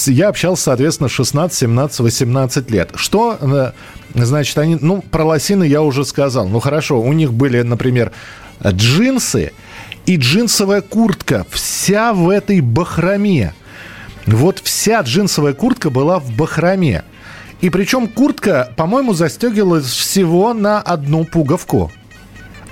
[0.07, 2.91] я общался, соответственно, 16, 17, 18 лет.
[2.95, 3.73] Что, э,
[4.15, 6.49] значит, они, ну, про лосины я уже сказал.
[6.49, 8.13] Ну, хорошо, у них были, например,
[8.67, 9.53] джинсы
[10.07, 13.53] и джинсовая куртка, вся в этой бахроме.
[14.25, 17.05] Вот вся джинсовая куртка была в бахроме.
[17.61, 21.93] И причем куртка, по-моему, застегивалась всего на одну пуговку.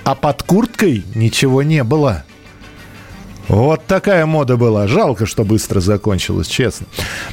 [0.03, 2.23] А под курткой ничего не было.
[3.51, 4.87] Вот такая мода была.
[4.87, 6.87] Жалко, что быстро закончилось, честно.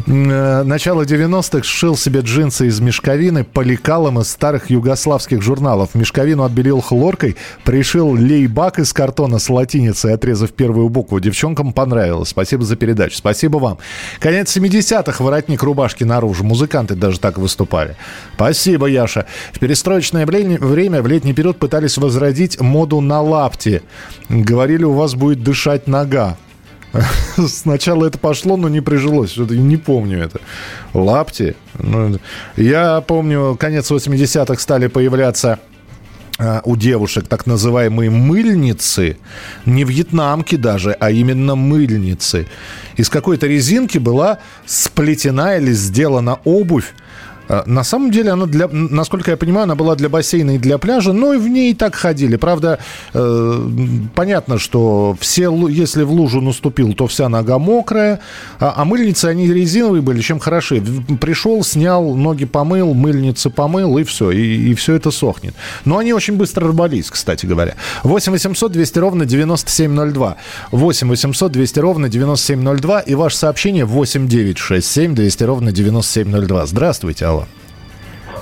[0.09, 5.91] Э, Начало 90-х сшил себе джинсы из мешковины по лекалам из старых югославских журналов.
[5.95, 11.21] Мешковину отбелил хлоркой, пришил лейбак из картона с латиницей, отрезав первую букву.
[11.21, 12.31] Девчонкам понравилось.
[12.31, 13.17] Спасибо за передачу.
[13.17, 13.79] Спасибо вам.
[14.19, 16.43] Конец 70-х, воротник рубашки наружу.
[16.43, 17.95] Музыканты даже так выступали.
[18.35, 19.27] Спасибо, Яша.
[19.53, 20.59] В перестроечное время,
[21.01, 23.83] в летний период пытались возродить моду на лапти.
[24.29, 26.37] Говорили, у вас будет дышать нога.
[27.49, 29.37] Сначала это пошло, но не прижилось.
[29.37, 30.41] Не помню это.
[30.95, 31.55] Лапти.
[31.79, 32.19] Ну,
[32.57, 35.59] я помню, конец 80-х стали появляться
[36.39, 39.19] а, у девушек так называемые мыльницы,
[39.67, 42.47] не вьетнамки даже, а именно мыльницы.
[42.97, 46.95] Из какой-то резинки была сплетена или сделана обувь.
[47.49, 50.79] А, На самом деле, она для, насколько я понимаю, она была для бассейна и для
[50.79, 52.37] пляжа, но и в ней так ходили.
[52.37, 52.79] Правда,
[53.15, 53.69] э,
[54.15, 58.21] понятно, что все, если в лужу наступил, то вся нога мокрая,
[58.61, 60.83] а, а мыльницы, они резиновые были, чем хороши.
[61.21, 65.55] Пришел, снял, ноги помыл, мыльницы помыл, и все, и, и все это сохнет.
[65.85, 67.75] Но они очень быстро рвались, кстати говоря.
[68.03, 70.37] 8 800 200 ровно 9702.
[70.73, 73.01] 8 800 200 ровно 9702.
[73.01, 76.67] И ваше сообщение 8 9 6 7 200 ровно 9702.
[76.67, 77.38] Здравствуйте, алло.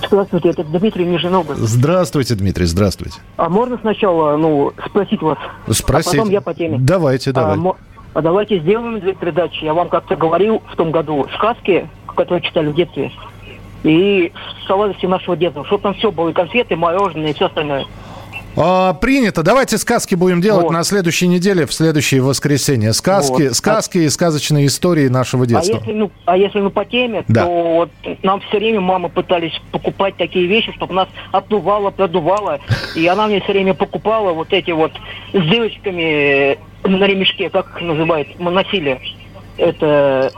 [0.06, 1.58] Здравствуйте, это Дмитрий Нижиногород.
[1.58, 3.20] Здравствуйте, Дмитрий, здравствуйте.
[3.36, 5.38] А можно сначала, ну, спросить вас?
[5.70, 6.14] Спросить.
[6.14, 6.78] А потом я по теме.
[6.80, 7.58] Давайте, давай.
[7.58, 7.76] А,
[8.14, 9.64] а давайте сделаем две передачи.
[9.64, 13.12] Я вам как-то говорил в том году сказки, которые читали в детстве,
[13.82, 14.32] и
[14.66, 15.64] сладости нашего детства.
[15.64, 17.86] Чтобы там все было, и конфеты, мороженое, и все остальное.
[18.56, 19.42] А, принято.
[19.42, 20.72] Давайте сказки будем делать Вот.
[20.72, 22.92] на следующей неделе, в следующее воскресенье.
[22.94, 23.54] Сказки, Вот.
[23.56, 25.76] сказки и сказочные истории нашего А детства.
[25.76, 27.44] если, ну, а если ну по теме, Да.
[27.44, 27.90] то вот
[28.22, 32.60] нам все время мама пытались покупать такие вещи, чтобы нас отдувало, продувало.
[32.94, 34.92] И она мне все время покупала вот эти вот
[35.32, 36.56] с дырочками э,
[36.88, 38.98] на ремешке, как их называют, мы носили.
[39.58, 40.30] Это,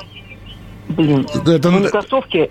[0.88, 2.50] блин, Это- кроссовки,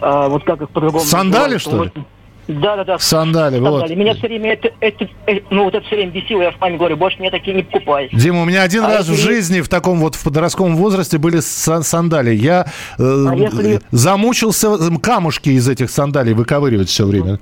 [0.00, 1.62] а вот как их по-другому Сандали, называют.
[1.62, 1.90] что ли?
[1.94, 2.04] Вот.
[2.46, 2.98] Да, да, да.
[2.98, 3.88] Сандали, вот.
[3.90, 6.76] Меня все время это, это, э, ну вот это все время бесило, я с вами
[6.76, 8.08] говорю, больше мне такие не покупай.
[8.12, 11.18] Дима, у меня один А раз в если- жизни в таком вот в подростковом возрасте
[11.18, 12.34] были са- сандали.
[12.34, 12.66] Я
[12.98, 17.38] э, А если- замучился камушки из этих сандалий выковыривать все время.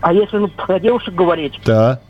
[0.00, 2.00] А если ну, про девушек говорить, Да.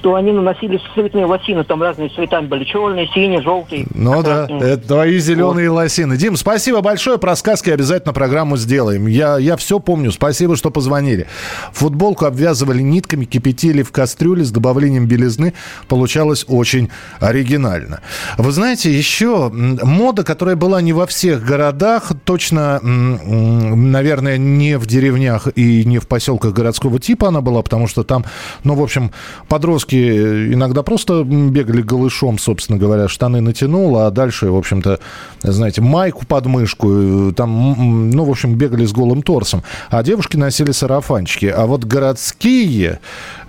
[0.00, 3.86] То они наносили цветные лосины, там разные цветами были, черные, синие, желтые.
[3.94, 4.72] Ну да, красные.
[4.72, 6.16] это твои зеленые лосины.
[6.16, 7.18] Дим, спасибо большое.
[7.18, 9.06] Про сказки обязательно программу сделаем.
[9.06, 10.12] Я, я все помню.
[10.12, 11.26] Спасибо, что позвонили.
[11.72, 15.54] Футболку обвязывали нитками, кипятили в кастрюле с добавлением белизны.
[15.88, 18.00] Получалось очень оригинально.
[18.36, 25.48] Вы знаете, еще мода, которая была не во всех городах, точно, наверное, не в деревнях
[25.56, 28.24] и не в поселках городского типа она была, потому что там,
[28.64, 29.12] ну, в общем,
[29.48, 35.00] подростку девушки иногда просто бегали голышом, собственно говоря, штаны натянул, а дальше, в общем-то,
[35.42, 36.88] знаете, майку под мышку,
[37.30, 39.62] э, там, ну, в общем, бегали с голым торсом.
[39.90, 41.46] А девушки носили сарафанчики.
[41.46, 43.00] А вот городские,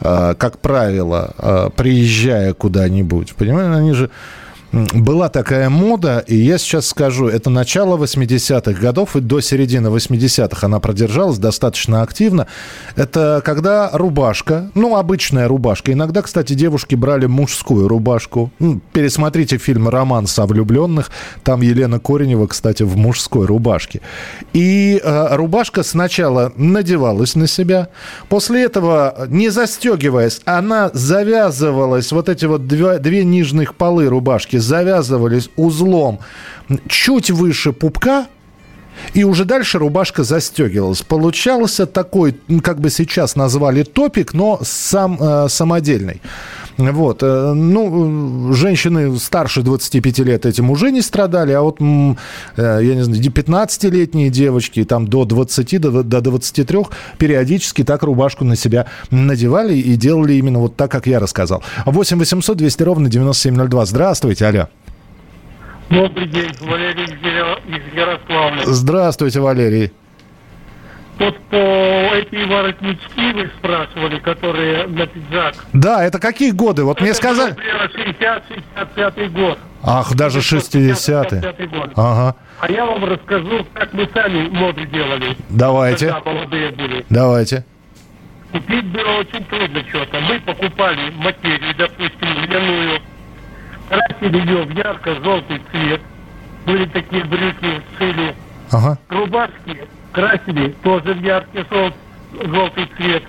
[0.01, 4.09] э, как правило, э, приезжая куда-нибудь, понимаете, они же
[4.71, 10.65] была такая мода, и я сейчас скажу, это начало 80-х годов, и до середины 80-х
[10.65, 12.47] она продержалась достаточно активно.
[12.95, 15.91] Это когда рубашка, ну, обычная рубашка.
[15.91, 18.51] Иногда, кстати, девушки брали мужскую рубашку.
[18.93, 21.09] Пересмотрите фильм «Романс о влюбленных».
[21.43, 24.01] Там Елена Коренева, кстати, в мужской рубашке.
[24.53, 27.89] И э, рубашка сначала надевалась на себя.
[28.27, 35.49] После этого, не застегиваясь, она завязывалась, вот эти вот две, две нижних полы рубашки завязывались
[35.55, 36.19] узлом
[36.87, 38.27] чуть выше пупка,
[39.13, 41.01] и уже дальше рубашка застегивалась.
[41.01, 46.21] Получался такой, как бы сейчас назвали топик, но сам э, самодельный.
[46.79, 47.23] Вот.
[47.23, 52.15] э, Ну, женщины старше 25 лет этим уже не страдали, а вот, э,
[52.57, 56.79] я не знаю, 15-летние девочки, там до 20, до, до 23,
[57.17, 61.63] периодически так рубашку на себя надевали и делали именно вот так, как я рассказал.
[61.85, 63.85] 8 800 200 ровно 9702.
[63.85, 64.67] Здравствуйте, алло.
[65.89, 68.63] Добрый день, Валерий из Ярославля.
[68.65, 69.91] Здравствуйте, Валерий.
[71.19, 75.53] Вот по эти воротнички вы спрашивали, которые на пиджак.
[75.73, 76.85] Да, это какие годы?
[76.85, 77.51] Вот мне Это сказали...
[77.51, 79.59] было примерно 60-65 год.
[79.83, 80.91] Ах, даже 60-е.
[80.93, 81.91] 65-й год.
[81.97, 82.35] Ага.
[82.61, 85.35] А я вам расскажу, как мы сами моду делали.
[85.49, 86.07] Давайте.
[86.07, 87.05] Когда молодые были.
[87.09, 87.65] Давайте.
[88.53, 90.21] Купить было очень трудно что-то.
[90.21, 93.01] Мы покупали материю, допустим, льняную,
[93.89, 96.01] красили ее в ярко-желтый цвет.
[96.65, 98.35] Были такие брюки, шили.
[98.71, 98.97] Ага.
[99.09, 101.93] Рубашки красили тоже в яркий жел-
[102.51, 103.23] желтый цвет.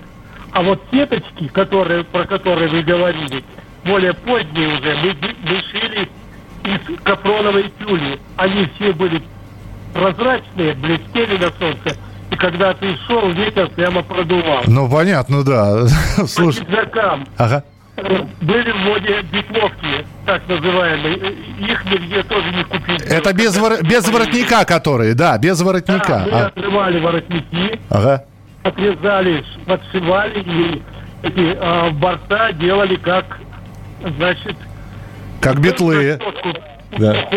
[0.53, 3.43] А вот сеточки, которые, про которые вы говорили,
[3.85, 6.09] более поздние уже, мы, мы шили
[6.65, 8.19] из капроновой тюли.
[8.37, 9.21] Они все были
[9.93, 11.97] прозрачные, блестели на солнце.
[12.29, 14.63] И когда ты шел, ветер прямо продувал.
[14.67, 15.85] Ну, понятно, да.
[16.17, 16.65] По Слушай.
[16.65, 17.63] пиджакам Ага.
[18.41, 21.15] Были в моде битловки, так называемые.
[21.59, 23.01] Их нигде тоже не купить.
[23.01, 26.23] Это без, вор- без воротника, которые, да, без воротника.
[26.31, 28.25] Мы А, отрывали воротники, Ага.
[28.63, 30.81] отрезали, подшивали и
[31.23, 33.39] эти а, борта делали как,
[34.17, 34.55] значит,
[35.39, 36.19] Как битлы.
[36.97, 37.29] Да.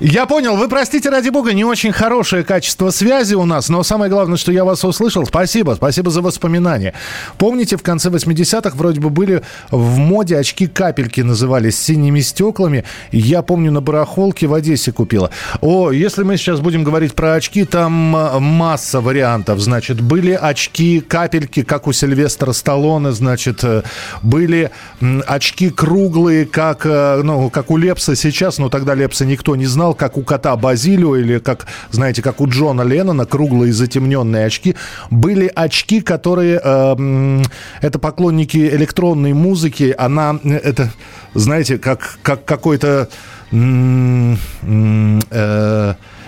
[0.00, 0.56] Я понял.
[0.56, 4.52] Вы, простите, ради бога, не очень хорошее качество связи у нас, но самое главное, что
[4.52, 5.24] я вас услышал.
[5.26, 6.94] Спасибо, спасибо за воспоминания.
[7.38, 12.84] Помните, в конце 80-х вроде бы были в моде очки-капельки назывались с синими стеклами.
[13.12, 15.30] Я помню, на барахолке в Одессе купила.
[15.60, 19.60] О, если мы сейчас будем говорить про очки, там а, масса вариантов.
[19.60, 23.82] Значит, были очки-капельки, как у Сильвестра Сталлоне, значит, э,
[24.22, 24.70] были
[25.26, 29.94] очки круглые, как, э, ну, как у Лепса сейчас, но тогда Лепса никто не знал,
[29.94, 34.76] как у кота Базилио или как, знаете, как у Джона Леннона, круглые затемненные очки.
[35.10, 37.42] Были очки, которые, э,
[37.80, 40.90] это поклонники электронной музыки, она, э, это,
[41.34, 43.08] знаете, как, как какой-то
[43.52, 44.34] э,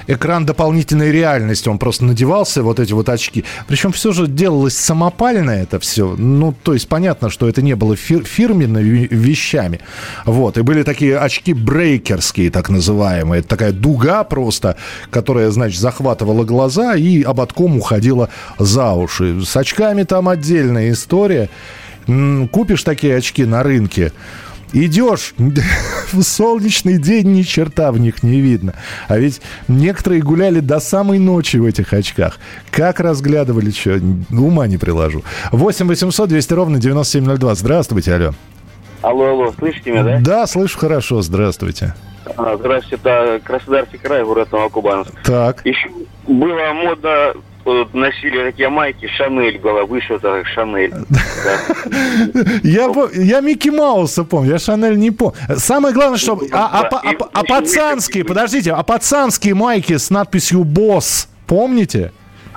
[0.06, 1.68] экран дополнительной реальности.
[1.68, 3.44] Он просто надевался, вот эти вот очки.
[3.66, 6.14] Причем все же делалось самопально это все.
[6.16, 9.80] Ну, то есть понятно, что это не было фир- фирменными вещами.
[10.24, 10.58] Вот.
[10.58, 13.40] И были такие очки брейкерские, так называемые.
[13.40, 14.76] Это такая дуга просто,
[15.10, 19.42] которая, значит, захватывала глаза и ободком уходила за уши.
[19.44, 21.48] С очками там отдельная история.
[22.52, 24.12] Купишь такие очки на рынке,
[24.72, 25.34] Идешь,
[26.12, 28.74] в солнечный день ни черта в них не видно.
[29.08, 32.38] А ведь некоторые гуляли до самой ночи в этих очках.
[32.70, 34.00] Как разглядывали, что,
[34.30, 35.22] ума не приложу.
[35.52, 37.54] 8 800 200 ровно 9702.
[37.54, 38.32] Здравствуйте, алло.
[39.02, 40.18] Алло, алло, слышите меня, да?
[40.20, 41.94] Да, слышу хорошо, здравствуйте.
[42.36, 45.12] А, Здравствуйте, это Краснодарский край, город Новокубанск.
[45.22, 45.64] Так.
[45.64, 45.88] Еще
[46.26, 47.34] было модно,
[47.92, 50.92] носили такие майки, Шанель была, вышита как Шанель.
[52.62, 55.36] Я, я Микки Мауса помню, я Шанель не помню.
[55.56, 56.40] Самое главное, что...
[56.52, 62.12] А, а а а пацанские, подождите, а пацанские майки с надписью «Босс», помните?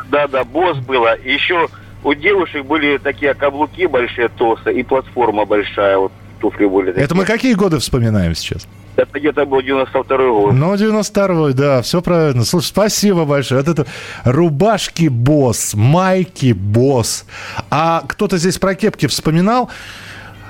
[0.09, 1.17] Да, да, босс было.
[1.23, 1.67] Еще
[2.03, 6.87] у девушек были такие каблуки большие, тосы, и платформа большая, вот туфли были.
[6.87, 7.05] такие.
[7.05, 8.67] Это мы какие годы вспоминаем сейчас?
[8.99, 10.53] Это где-то был 92 год.
[10.53, 12.43] Ну, 92-й, да, все правильно.
[12.43, 13.61] Слушай, спасибо большое.
[13.61, 13.89] Вот это
[14.25, 17.25] рубашки босс, майки босс.
[17.69, 19.69] А кто-то здесь про кепки вспоминал.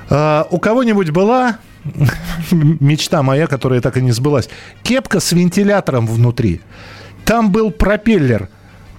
[0.09, 1.57] А, у кого-нибудь была
[2.51, 4.49] мечта моя, которая так и не сбылась.
[4.81, 6.61] Кепка с вентилятором внутри.
[7.25, 8.49] Там был пропеллер.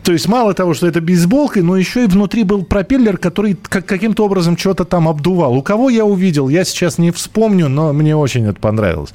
[0.02, 3.84] То есть мало того, что это бейсболка, но еще и внутри был пропеллер, который как,
[3.84, 5.54] каким-то образом что-то там обдувал.
[5.54, 9.12] У кого я увидел, я сейчас не вспомню, но мне очень это понравилось.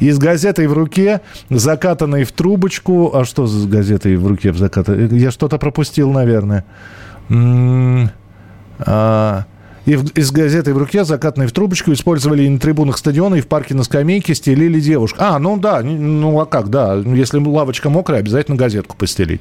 [0.00, 1.20] И с газетой в руке,
[1.50, 3.14] закатанной в трубочку.
[3.14, 5.18] А что с газетой в руке в закатанной?
[5.18, 6.64] Я что-то пропустил, наверное.
[7.28, 8.10] М,
[8.80, 9.44] а,
[9.88, 13.36] и, в- и с газетой в руке, закатанной в трубочку, использовали и на трибунах стадиона,
[13.36, 15.16] и в парке на скамейке стелили девушек.
[15.18, 16.96] А, ну да, ну а как, да.
[16.96, 19.40] Если лавочка мокрая, обязательно газетку постелить.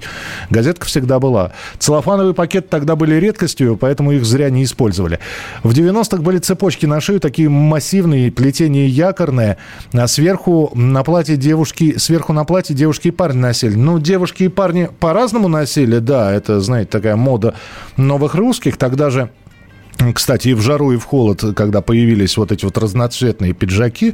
[0.50, 1.52] Газетка всегда была.
[1.80, 5.20] Целлофановый пакет тогда были редкостью, поэтому их зря не использовали.
[5.64, 9.58] В 90-х были цепочки на шею, такие массивные, плетение якорное,
[9.92, 13.76] а сверху на платье девушки, сверху на платье девушки и парни носили.
[13.76, 17.54] Ну, девушки и парни по-разному носили, да, это, знаете, такая мода
[17.98, 18.78] новых русских.
[18.78, 19.30] Тогда же
[20.14, 24.14] кстати, и в жару, и в холод, когда появились вот эти вот разноцветные пиджаки,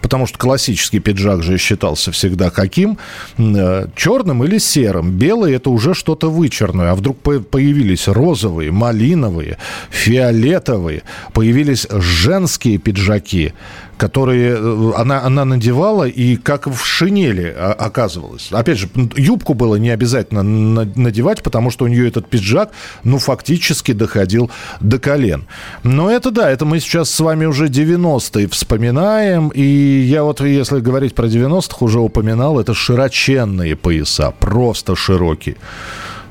[0.00, 2.98] потому что классический пиджак же считался всегда каким?
[3.38, 5.10] Э, Черным или серым.
[5.12, 6.92] Белый– это уже что-то вычерное.
[6.92, 9.58] А вдруг по- появились розовые, малиновые,
[9.90, 11.02] фиолетовые.
[11.32, 13.52] Появились женские пиджаки,
[13.96, 18.48] которые э, она, она надевала и как в шинели а, оказывалось.
[18.50, 22.70] Опять же, юбку было не обязательно на- надевать, потому что у нее этот пиджак,
[23.04, 25.44] ну, фактически доходил до колен.
[25.82, 29.48] Но это да, это мы сейчас с вами уже 90-е вспоминаем.
[29.48, 35.56] И я вот, если говорить про 90-х, уже упоминал, это широченные пояса, просто широкие.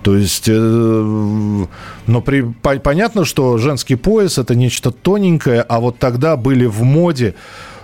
[0.03, 5.97] То есть, э, но при, по- понятно, что женский пояс это нечто тоненькое, а вот
[5.97, 7.35] тогда были в моде,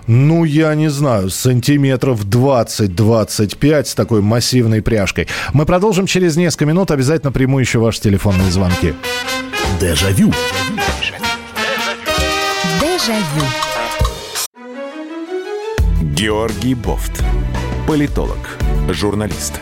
[0.07, 5.28] ну, я не знаю, сантиметров 20-25 с такой массивной пряжкой.
[5.53, 8.93] Мы продолжим через несколько минут, обязательно приму еще ваши телефонные звонки.
[9.80, 10.34] Дежавю.
[12.82, 13.45] Дежавю.
[16.01, 17.24] Георгий Бофт.
[17.88, 18.57] Политолог,
[18.89, 19.61] журналист,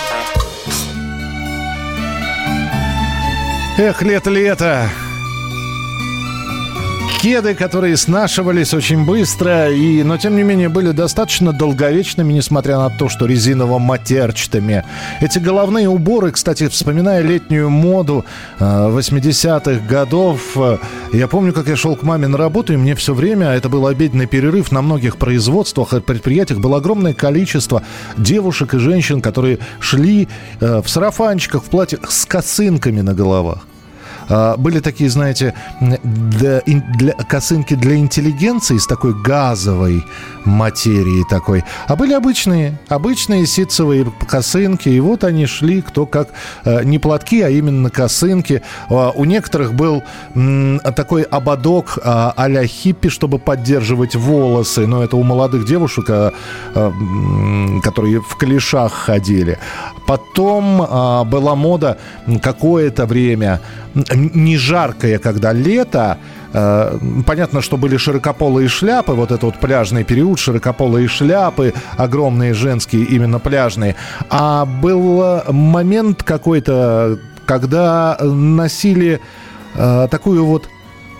[3.83, 4.87] Эх, лето-лето.
[7.19, 12.91] Кеды, которые снашивались очень быстро, и, но тем не менее были достаточно долговечными, несмотря на
[12.91, 14.83] то, что резиново-матерчатыми.
[15.19, 18.23] Эти головные уборы, кстати, вспоминая летнюю моду
[18.59, 20.77] э, 80-х годов, э,
[21.13, 23.87] я помню, как я шел к маме на работу, и мне все время, это был
[23.87, 27.81] обеденный перерыв, на многих производствах и предприятиях было огромное количество
[28.15, 30.27] девушек и женщин, которые шли
[30.59, 33.65] э, в сарафанчиках, в платьях с косынками на головах.
[34.33, 40.05] А, Были такие, знаете, для, для- косынки для интеллигенции с такой газовой
[40.45, 41.63] материи такой.
[41.87, 44.87] А были обычные, обычные ситцевые косынки.
[44.89, 46.29] И вот они шли, кто как,
[46.63, 48.61] э, не платки, а именно косынки.
[48.89, 50.03] А, У некоторых был
[50.95, 54.87] такой ободок а, а-ля хиппи, чтобы поддерживать волосы.
[54.87, 56.05] Но это у молодых девушек,
[57.83, 59.57] которые в клешах ходили.
[60.07, 60.77] Потом
[61.29, 61.97] была мода
[62.41, 63.59] какое-то время
[63.93, 66.17] не жаркое, когда лето.
[66.53, 73.03] Э, Понятно, что были широкополые шляпы, вот это вот пляжный период, широкополые шляпы, огромные женские,
[73.03, 73.95] именно пляжные.
[74.29, 79.19] А был э, момент какой-то, когда носили
[79.75, 80.67] э, такую вот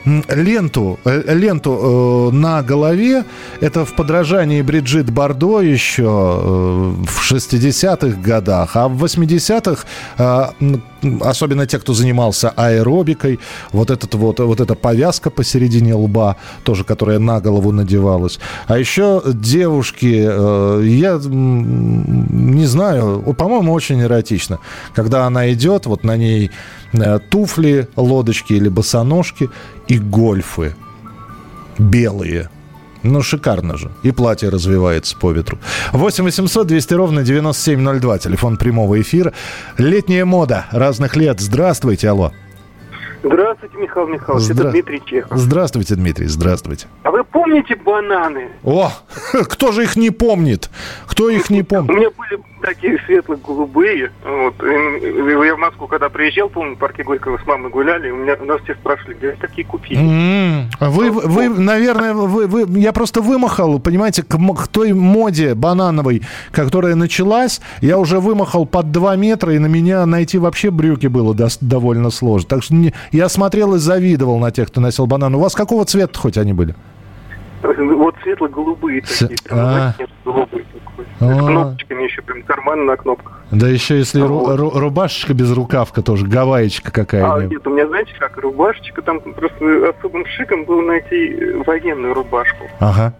[0.06, 3.26] ленту, э, ленту э, на голове.
[3.60, 8.76] Это в подражании Бриджит Бардо еще э, в 60-х годах.
[8.76, 9.86] А в 80-х,
[10.18, 10.84] э, м,
[11.22, 13.40] особенно те, кто занимался аэробикой,
[13.72, 18.40] вот, этот вот, вот эта повязка посередине лба, тоже которая на голову надевалась.
[18.68, 20.06] А еще девушки,
[20.86, 24.60] я не знаю, по-моему, очень эротично.
[24.94, 26.52] Когда она идет, вот на ней
[27.30, 29.50] туфли, лодочки или босоножки
[29.92, 30.74] и гольфы
[31.78, 32.50] белые.
[33.04, 33.92] Ну, шикарно же.
[34.04, 35.58] И платье развивается по ветру.
[35.92, 38.20] 8 800 200 ровно 9702.
[38.20, 39.34] Телефон прямого эфира.
[39.78, 41.42] Летняя мода разных лет.
[41.42, 42.32] Здравствуйте, алло.
[43.24, 45.38] Здравствуйте, Михаил Михайлович, Здра- это Дмитрий Чехов.
[45.38, 46.88] Здравствуйте, Дмитрий, здравствуйте.
[47.04, 48.48] А вы помните бананы?
[48.64, 48.92] О,
[49.44, 50.72] кто же их не помнит?
[51.12, 51.90] Кто их не У помнит?
[51.90, 54.12] меня были такие светло-голубые.
[54.24, 54.54] Вот.
[54.64, 58.46] Я в Москву, когда приезжал, помню, в парке Горького с мамой гуляли, у меня у
[58.46, 60.00] нас все спрашивали, где такие купили?
[60.00, 66.22] М, Вы, вы, наверное, вы, вы- я просто вымахал, понимаете, к, к той моде банановой,
[66.52, 71.34] которая началась, я уже вымахал под 2 метра, и на меня найти вообще брюки было
[71.34, 72.48] дос- довольно сложно.
[72.48, 75.36] Так что не- я смотрел и завидовал на тех, кто носил бананы.
[75.38, 76.74] У вас какого цвета хоть они были?
[77.64, 79.38] Вот светло-голубые С- такие.
[79.52, 79.94] а.
[80.26, 80.66] голубые.
[81.22, 83.40] С кнопочками еще, прям карманы на кнопках.
[83.52, 87.52] Да еще если ру- рубашечка без рукавка тоже, гаваечка А какая-нибудь.
[87.52, 92.66] нет, у меня, знаете, как рубашечка, там просто особым шиком было найти э, военную рубашку.
[92.80, 93.14] Ага.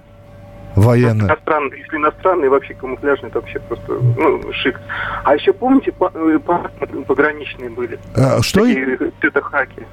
[0.76, 1.28] Военная.
[1.28, 4.80] Иностранный, если иностранный, вообще камуфляжный, это вообще просто, ну, шик.
[5.26, 8.00] А еще помните, э, панамы пограничные были?
[8.16, 8.62] А, что?
[8.62, 9.86] Такие цвета хаки.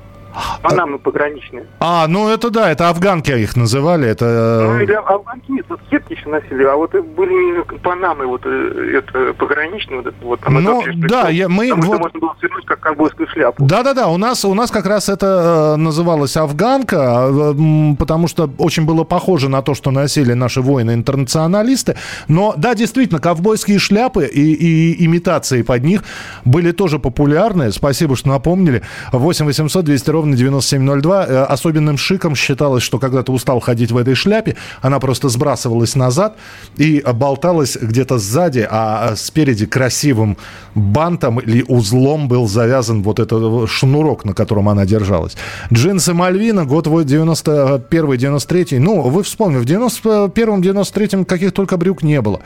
[0.63, 1.65] Панамы пограничные.
[1.81, 4.79] А, ну это да, это афганки их называли, Ну, это...
[4.83, 9.99] или афганки нет, вот кепки еще носили, а вот были панамы, вот э, это пограничные,
[9.99, 10.41] вот это вот.
[10.41, 11.29] там это Ну, вообще да, прикол.
[11.31, 13.65] я- мы Потому что вот- можно было свернуть как ковбойскую шляпу.
[13.65, 18.85] Да-да-да, у нас, у нас как раз это э, называлось афганка, м, потому что очень
[18.85, 21.97] было похоже на то, что носили наши воины-интернационалисты.
[22.29, 26.03] Но да, действительно, ковбойские шляпы и, и имитации под них
[26.45, 27.73] были тоже популярны.
[27.73, 28.83] Спасибо, что напомнили.
[29.13, 31.27] 8 800 200 ровно 9702.
[31.27, 35.95] Э, Особенным шиком считалось, что когда ты устал ходить в этой шляпе, она просто сбрасывалась
[35.95, 36.37] назад
[36.77, 40.37] и болталась где-то сзади, а спереди красивым
[40.75, 45.37] бантом или узлом был завязан вот этот шнурок, на котором она держалась.
[45.73, 48.79] Джинсы Мальвина, год вот 91-93.
[48.79, 52.41] Ну, вы вспомните, в 91-93 каких только брюк не было.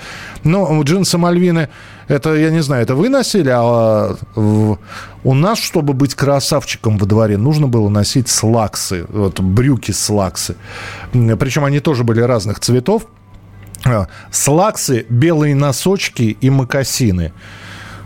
[0.45, 1.69] Но джинсы Мальвины,
[2.09, 7.37] это, я не знаю, это вы носили, а у нас, чтобы быть красавчиком во дворе,
[7.37, 10.57] нужно было носить слаксы, вот брюки слаксы.
[11.13, 13.07] Причем они тоже были разных цветов.
[13.85, 17.33] А, Слаксы, белые носочки и мокасины.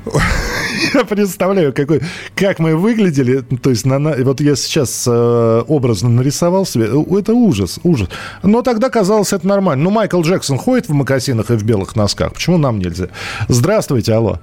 [0.94, 2.00] Я представляю, какой,
[2.34, 3.40] как мы выглядели.
[3.40, 6.86] То есть, на, вот я сейчас э, образно нарисовал себе.
[6.86, 8.08] Э, Это ужас, ужас.
[8.42, 9.84] Но тогда казалось это нормально.
[9.84, 12.34] Ну, Майкл Джексон ходит в мокасинах и в белых носках.
[12.34, 13.06] Почему нам нельзя?
[13.48, 14.38] Здравствуйте, алло.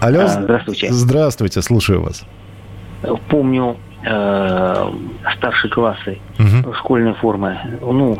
[0.00, 0.20] Алло.
[0.22, 0.92] А, здравствуйте.
[0.92, 2.22] Здравствуйте, слушаю вас.
[3.28, 3.76] Помню
[4.06, 4.90] э,
[5.36, 6.74] старшие классы, Мгм.
[6.74, 8.18] школьная форма, ну,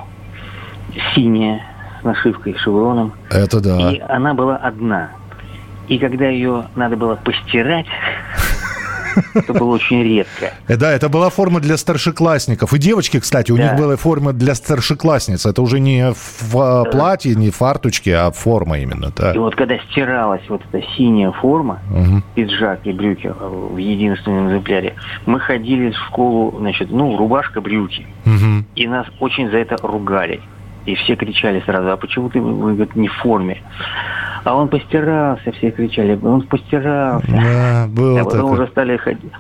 [1.15, 1.63] синяя,
[2.01, 3.13] с нашивкой, шевроном.
[3.31, 3.91] Это да.
[3.93, 5.11] И она была одна.
[5.91, 7.87] И когда ее надо было постирать,
[9.35, 10.53] это было очень редко.
[10.69, 12.73] Э, Да, это была форма для старшеклассников.
[12.73, 13.65] И девочки, кстати, у Да.
[13.65, 15.45] них была форма для старшеклассниц.
[15.47, 19.13] Это уже не в платье, не фарточки, а форма именно.
[19.17, 19.33] Да.
[19.33, 22.23] И вот когда стиралась вот эта синяя форма, Мгм.
[22.37, 23.33] пиджак и брюки э,
[23.73, 24.95] в единственном экземпляре,
[25.27, 28.07] мы ходили в школу, значит, ну, рубашка, брюки.
[28.25, 28.65] Мгм.
[28.77, 30.41] И нас очень за это ругали.
[30.87, 33.63] И все кричали сразу, а почему ты говорит, не в форме?
[34.45, 37.27] А он постирался, все кричали, он постирался.
[37.31, 38.53] Да, было а потом такое.
[38.53, 39.33] уже стали ходить.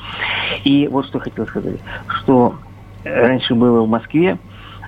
[0.65, 2.55] И вот что хотел сказать, что
[3.05, 4.39] раньше было в Москве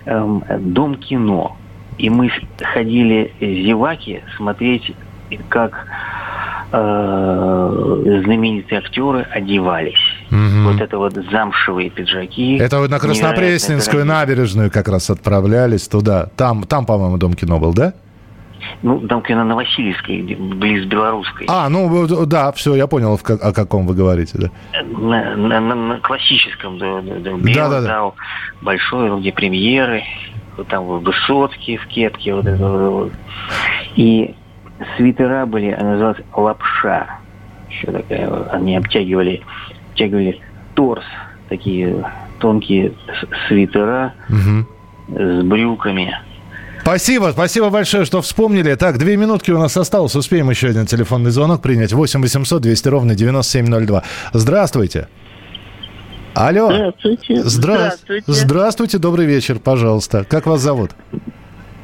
[0.04, 1.56] эм, дом кино.
[1.98, 2.30] И мы
[2.60, 4.94] ходили э, зеваки смотреть,
[5.48, 5.86] как
[6.72, 10.21] э, знаменитые актеры одевались.
[10.32, 10.64] Мгм.
[10.64, 12.56] Вот это вот замшевые пиджаки.
[12.56, 16.30] Это вы на Краснопресненскую набережную как раз отправлялись туда.
[16.36, 17.92] Там, там по-моему, Дом кино был, да?
[18.82, 21.46] Ну, дом кино на Васильевской, близ Белорусской.
[21.50, 24.38] А, ну вот, да, все, я понял, о каком вы говорите.
[24.38, 24.50] Да.
[24.82, 27.86] На, на- на- классическом, да, да, да, белый Да-да-да.
[27.86, 28.14] зал,
[28.62, 30.04] большой, где премьеры,
[30.56, 33.12] вот там вот Высоцкий в кепке, вот это вот, вот.
[33.96, 34.34] И
[34.96, 37.18] свитера были, она называлась лапша.
[37.68, 39.42] Еще такая, вот, они обтягивали,
[39.92, 40.40] обтягивали
[40.74, 41.04] торс,
[41.48, 42.04] такие
[42.40, 42.92] тонкие
[43.48, 44.66] свитера Мгм.
[45.08, 46.16] с брюками.
[46.80, 48.74] Спасибо, спасибо большое, что вспомнили.
[48.74, 50.16] Так, две минутки у нас осталось.
[50.16, 51.92] Успеем еще один телефонный звонок принять.
[51.92, 54.02] 8 800 200 ровно 9702.
[54.32, 55.06] Здравствуйте.
[56.34, 56.72] Алло.
[56.72, 57.34] Здравствуйте.
[57.34, 58.24] Здра- Здравствуйте.
[58.32, 60.24] Здравствуйте, добрый вечер, пожалуйста.
[60.24, 60.90] Как вас зовут?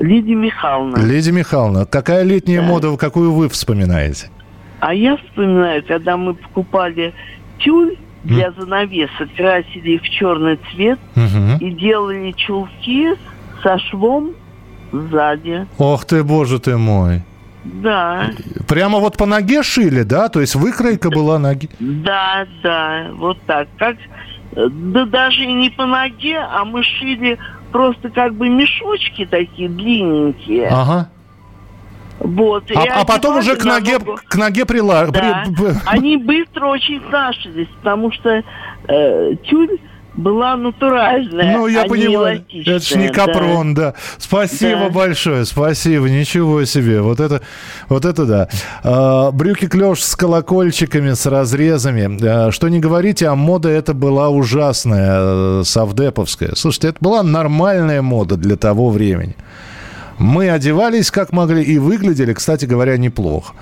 [0.00, 0.96] Лидия Михайловна.
[0.96, 4.30] Лидия Михайловна, какая летняя мода, какую вы вспоминаете?
[4.80, 7.12] А я вспоминаю, когда мы покупали
[7.58, 11.56] тюль для занавесок, красили их в черный цвет Мгм.
[11.60, 13.14] и делали чулки
[13.62, 14.32] со швом
[14.92, 15.66] сзади.
[15.78, 17.22] Ох ты, боже ты мой.
[17.64, 18.30] Да,
[18.66, 20.28] Прямо вот по ноге шили, да?
[20.28, 21.68] То есть выкройка была ноги.
[21.78, 23.68] да, да, вот так.
[23.78, 23.96] Как,
[24.54, 27.38] да даже и не по ноге, а мы шили
[27.72, 30.68] просто как бы мешочки такие длинненькие.
[30.68, 31.10] Ага.
[32.20, 35.06] Вот, и А, а потом уже к ноге, к ноге прила...
[35.06, 35.44] Да.
[35.46, 38.42] при- Они быстро очень изнашивались, потому что
[38.88, 39.78] э, тюль
[40.18, 41.56] была натуральная.
[41.56, 42.36] Ну, я а не понимаю.
[42.38, 43.14] Это ж не эластичная, да.
[43.14, 43.94] капрон, да.
[44.18, 44.90] Спасибо Да.
[44.90, 46.10] большое, спасибо.
[46.10, 47.00] Ничего себе.
[47.02, 47.40] Вот это,
[47.88, 48.48] вот это да.
[48.82, 52.18] А, брюки клеш с колокольчиками, с разрезами.
[52.20, 56.56] А, что не говорите, а мода это была ужасная, э, совдеповская.
[56.56, 59.36] Слушайте, это была нормальная мода для того времени.
[60.18, 63.54] Мы одевались как могли и выглядели, кстати говоря, неплохо.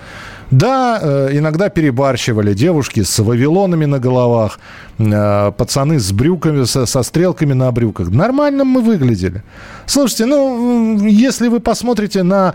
[0.51, 4.61] Да, э, иногда перебарщивали девушки с вавилонами на головах,
[4.99, 8.11] э, пацаны с брюками, со, со стрелками на брюках.
[8.11, 9.43] Нормально мы выглядели.
[9.87, 12.55] Слушайте, ну, если вы посмотрите на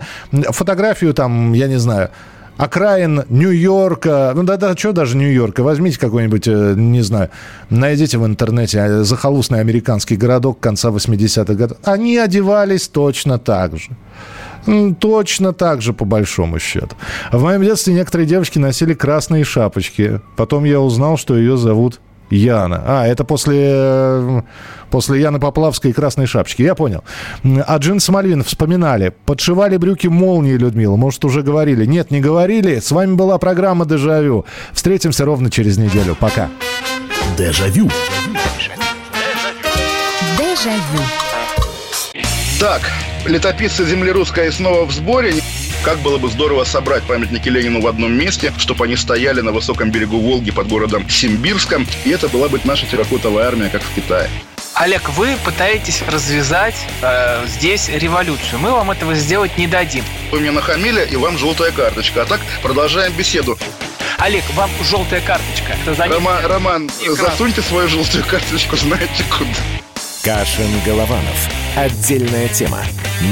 [0.52, 2.08] фотографию, там, я не знаю,
[2.56, 7.30] окраин Нью-Йорка, ну да-да, что даже Нью-Йорка, возьмите какой-нибудь, э, не знаю,
[7.70, 11.78] найдите в интернете э, захолустный американский городок конца 80-х годов.
[11.84, 13.90] Они одевались точно так же.
[15.00, 16.94] Точно так же, по большому счету.
[17.32, 20.20] В моем детстве некоторые девочки носили красные шапочки.
[20.36, 22.00] Потом я узнал, что ее зовут
[22.32, 22.82] Яна.
[22.86, 24.42] А, это после, э,
[24.90, 26.62] после Яны Поплавской и красной шапочки.
[26.62, 27.04] Я понял.
[27.44, 29.12] А джинсы Мальвин вспоминали.
[29.26, 30.96] Подшивали брюки молнии, Людмила.
[30.96, 31.84] Может, уже говорили?
[31.84, 32.78] Нет, не говорили.
[32.80, 34.46] С вами была программа «Дежавю».
[34.72, 36.16] Встретимся ровно через неделю.
[36.18, 36.48] Пока.
[37.36, 37.90] Дежавю.
[40.38, 41.02] Дежавю.
[42.58, 42.80] Так,
[43.26, 45.34] летописцы земли русской снова в сборе.
[45.84, 49.90] Как было бы здорово собрать памятники Ленину в одном месте, чтобы они стояли на высоком
[49.90, 54.30] берегу Волги под городом Симбирском, и это была бы наша терракотовая армия, как в Китае.
[54.74, 58.58] Олег, вы пытаетесь развязать э, здесь революцию.
[58.60, 60.04] Мы вам этого сделать не дадим.
[60.30, 62.22] Вы мне нахамили, и вам желтая карточка.
[62.22, 63.58] А так продолжаем беседу.
[64.18, 65.76] Олег, вам желтая карточка.
[65.94, 67.16] За ним- Рома- Роман, Экран.
[67.16, 69.50] засуньте свою желтую карточку, знаете куда.
[70.22, 71.48] Кашин Голованов.
[71.76, 72.78] Отдельная тема.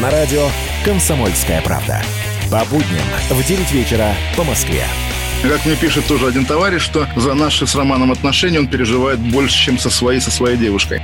[0.03, 0.49] На радио
[0.85, 2.03] «Комсомольская правда».
[2.51, 4.85] По будням в 9 вечера по Москве.
[5.41, 9.57] Как мне пишет тоже один товарищ, что за наши с Романом отношения он переживает больше,
[9.57, 11.01] чем со своей, со своей девушкой.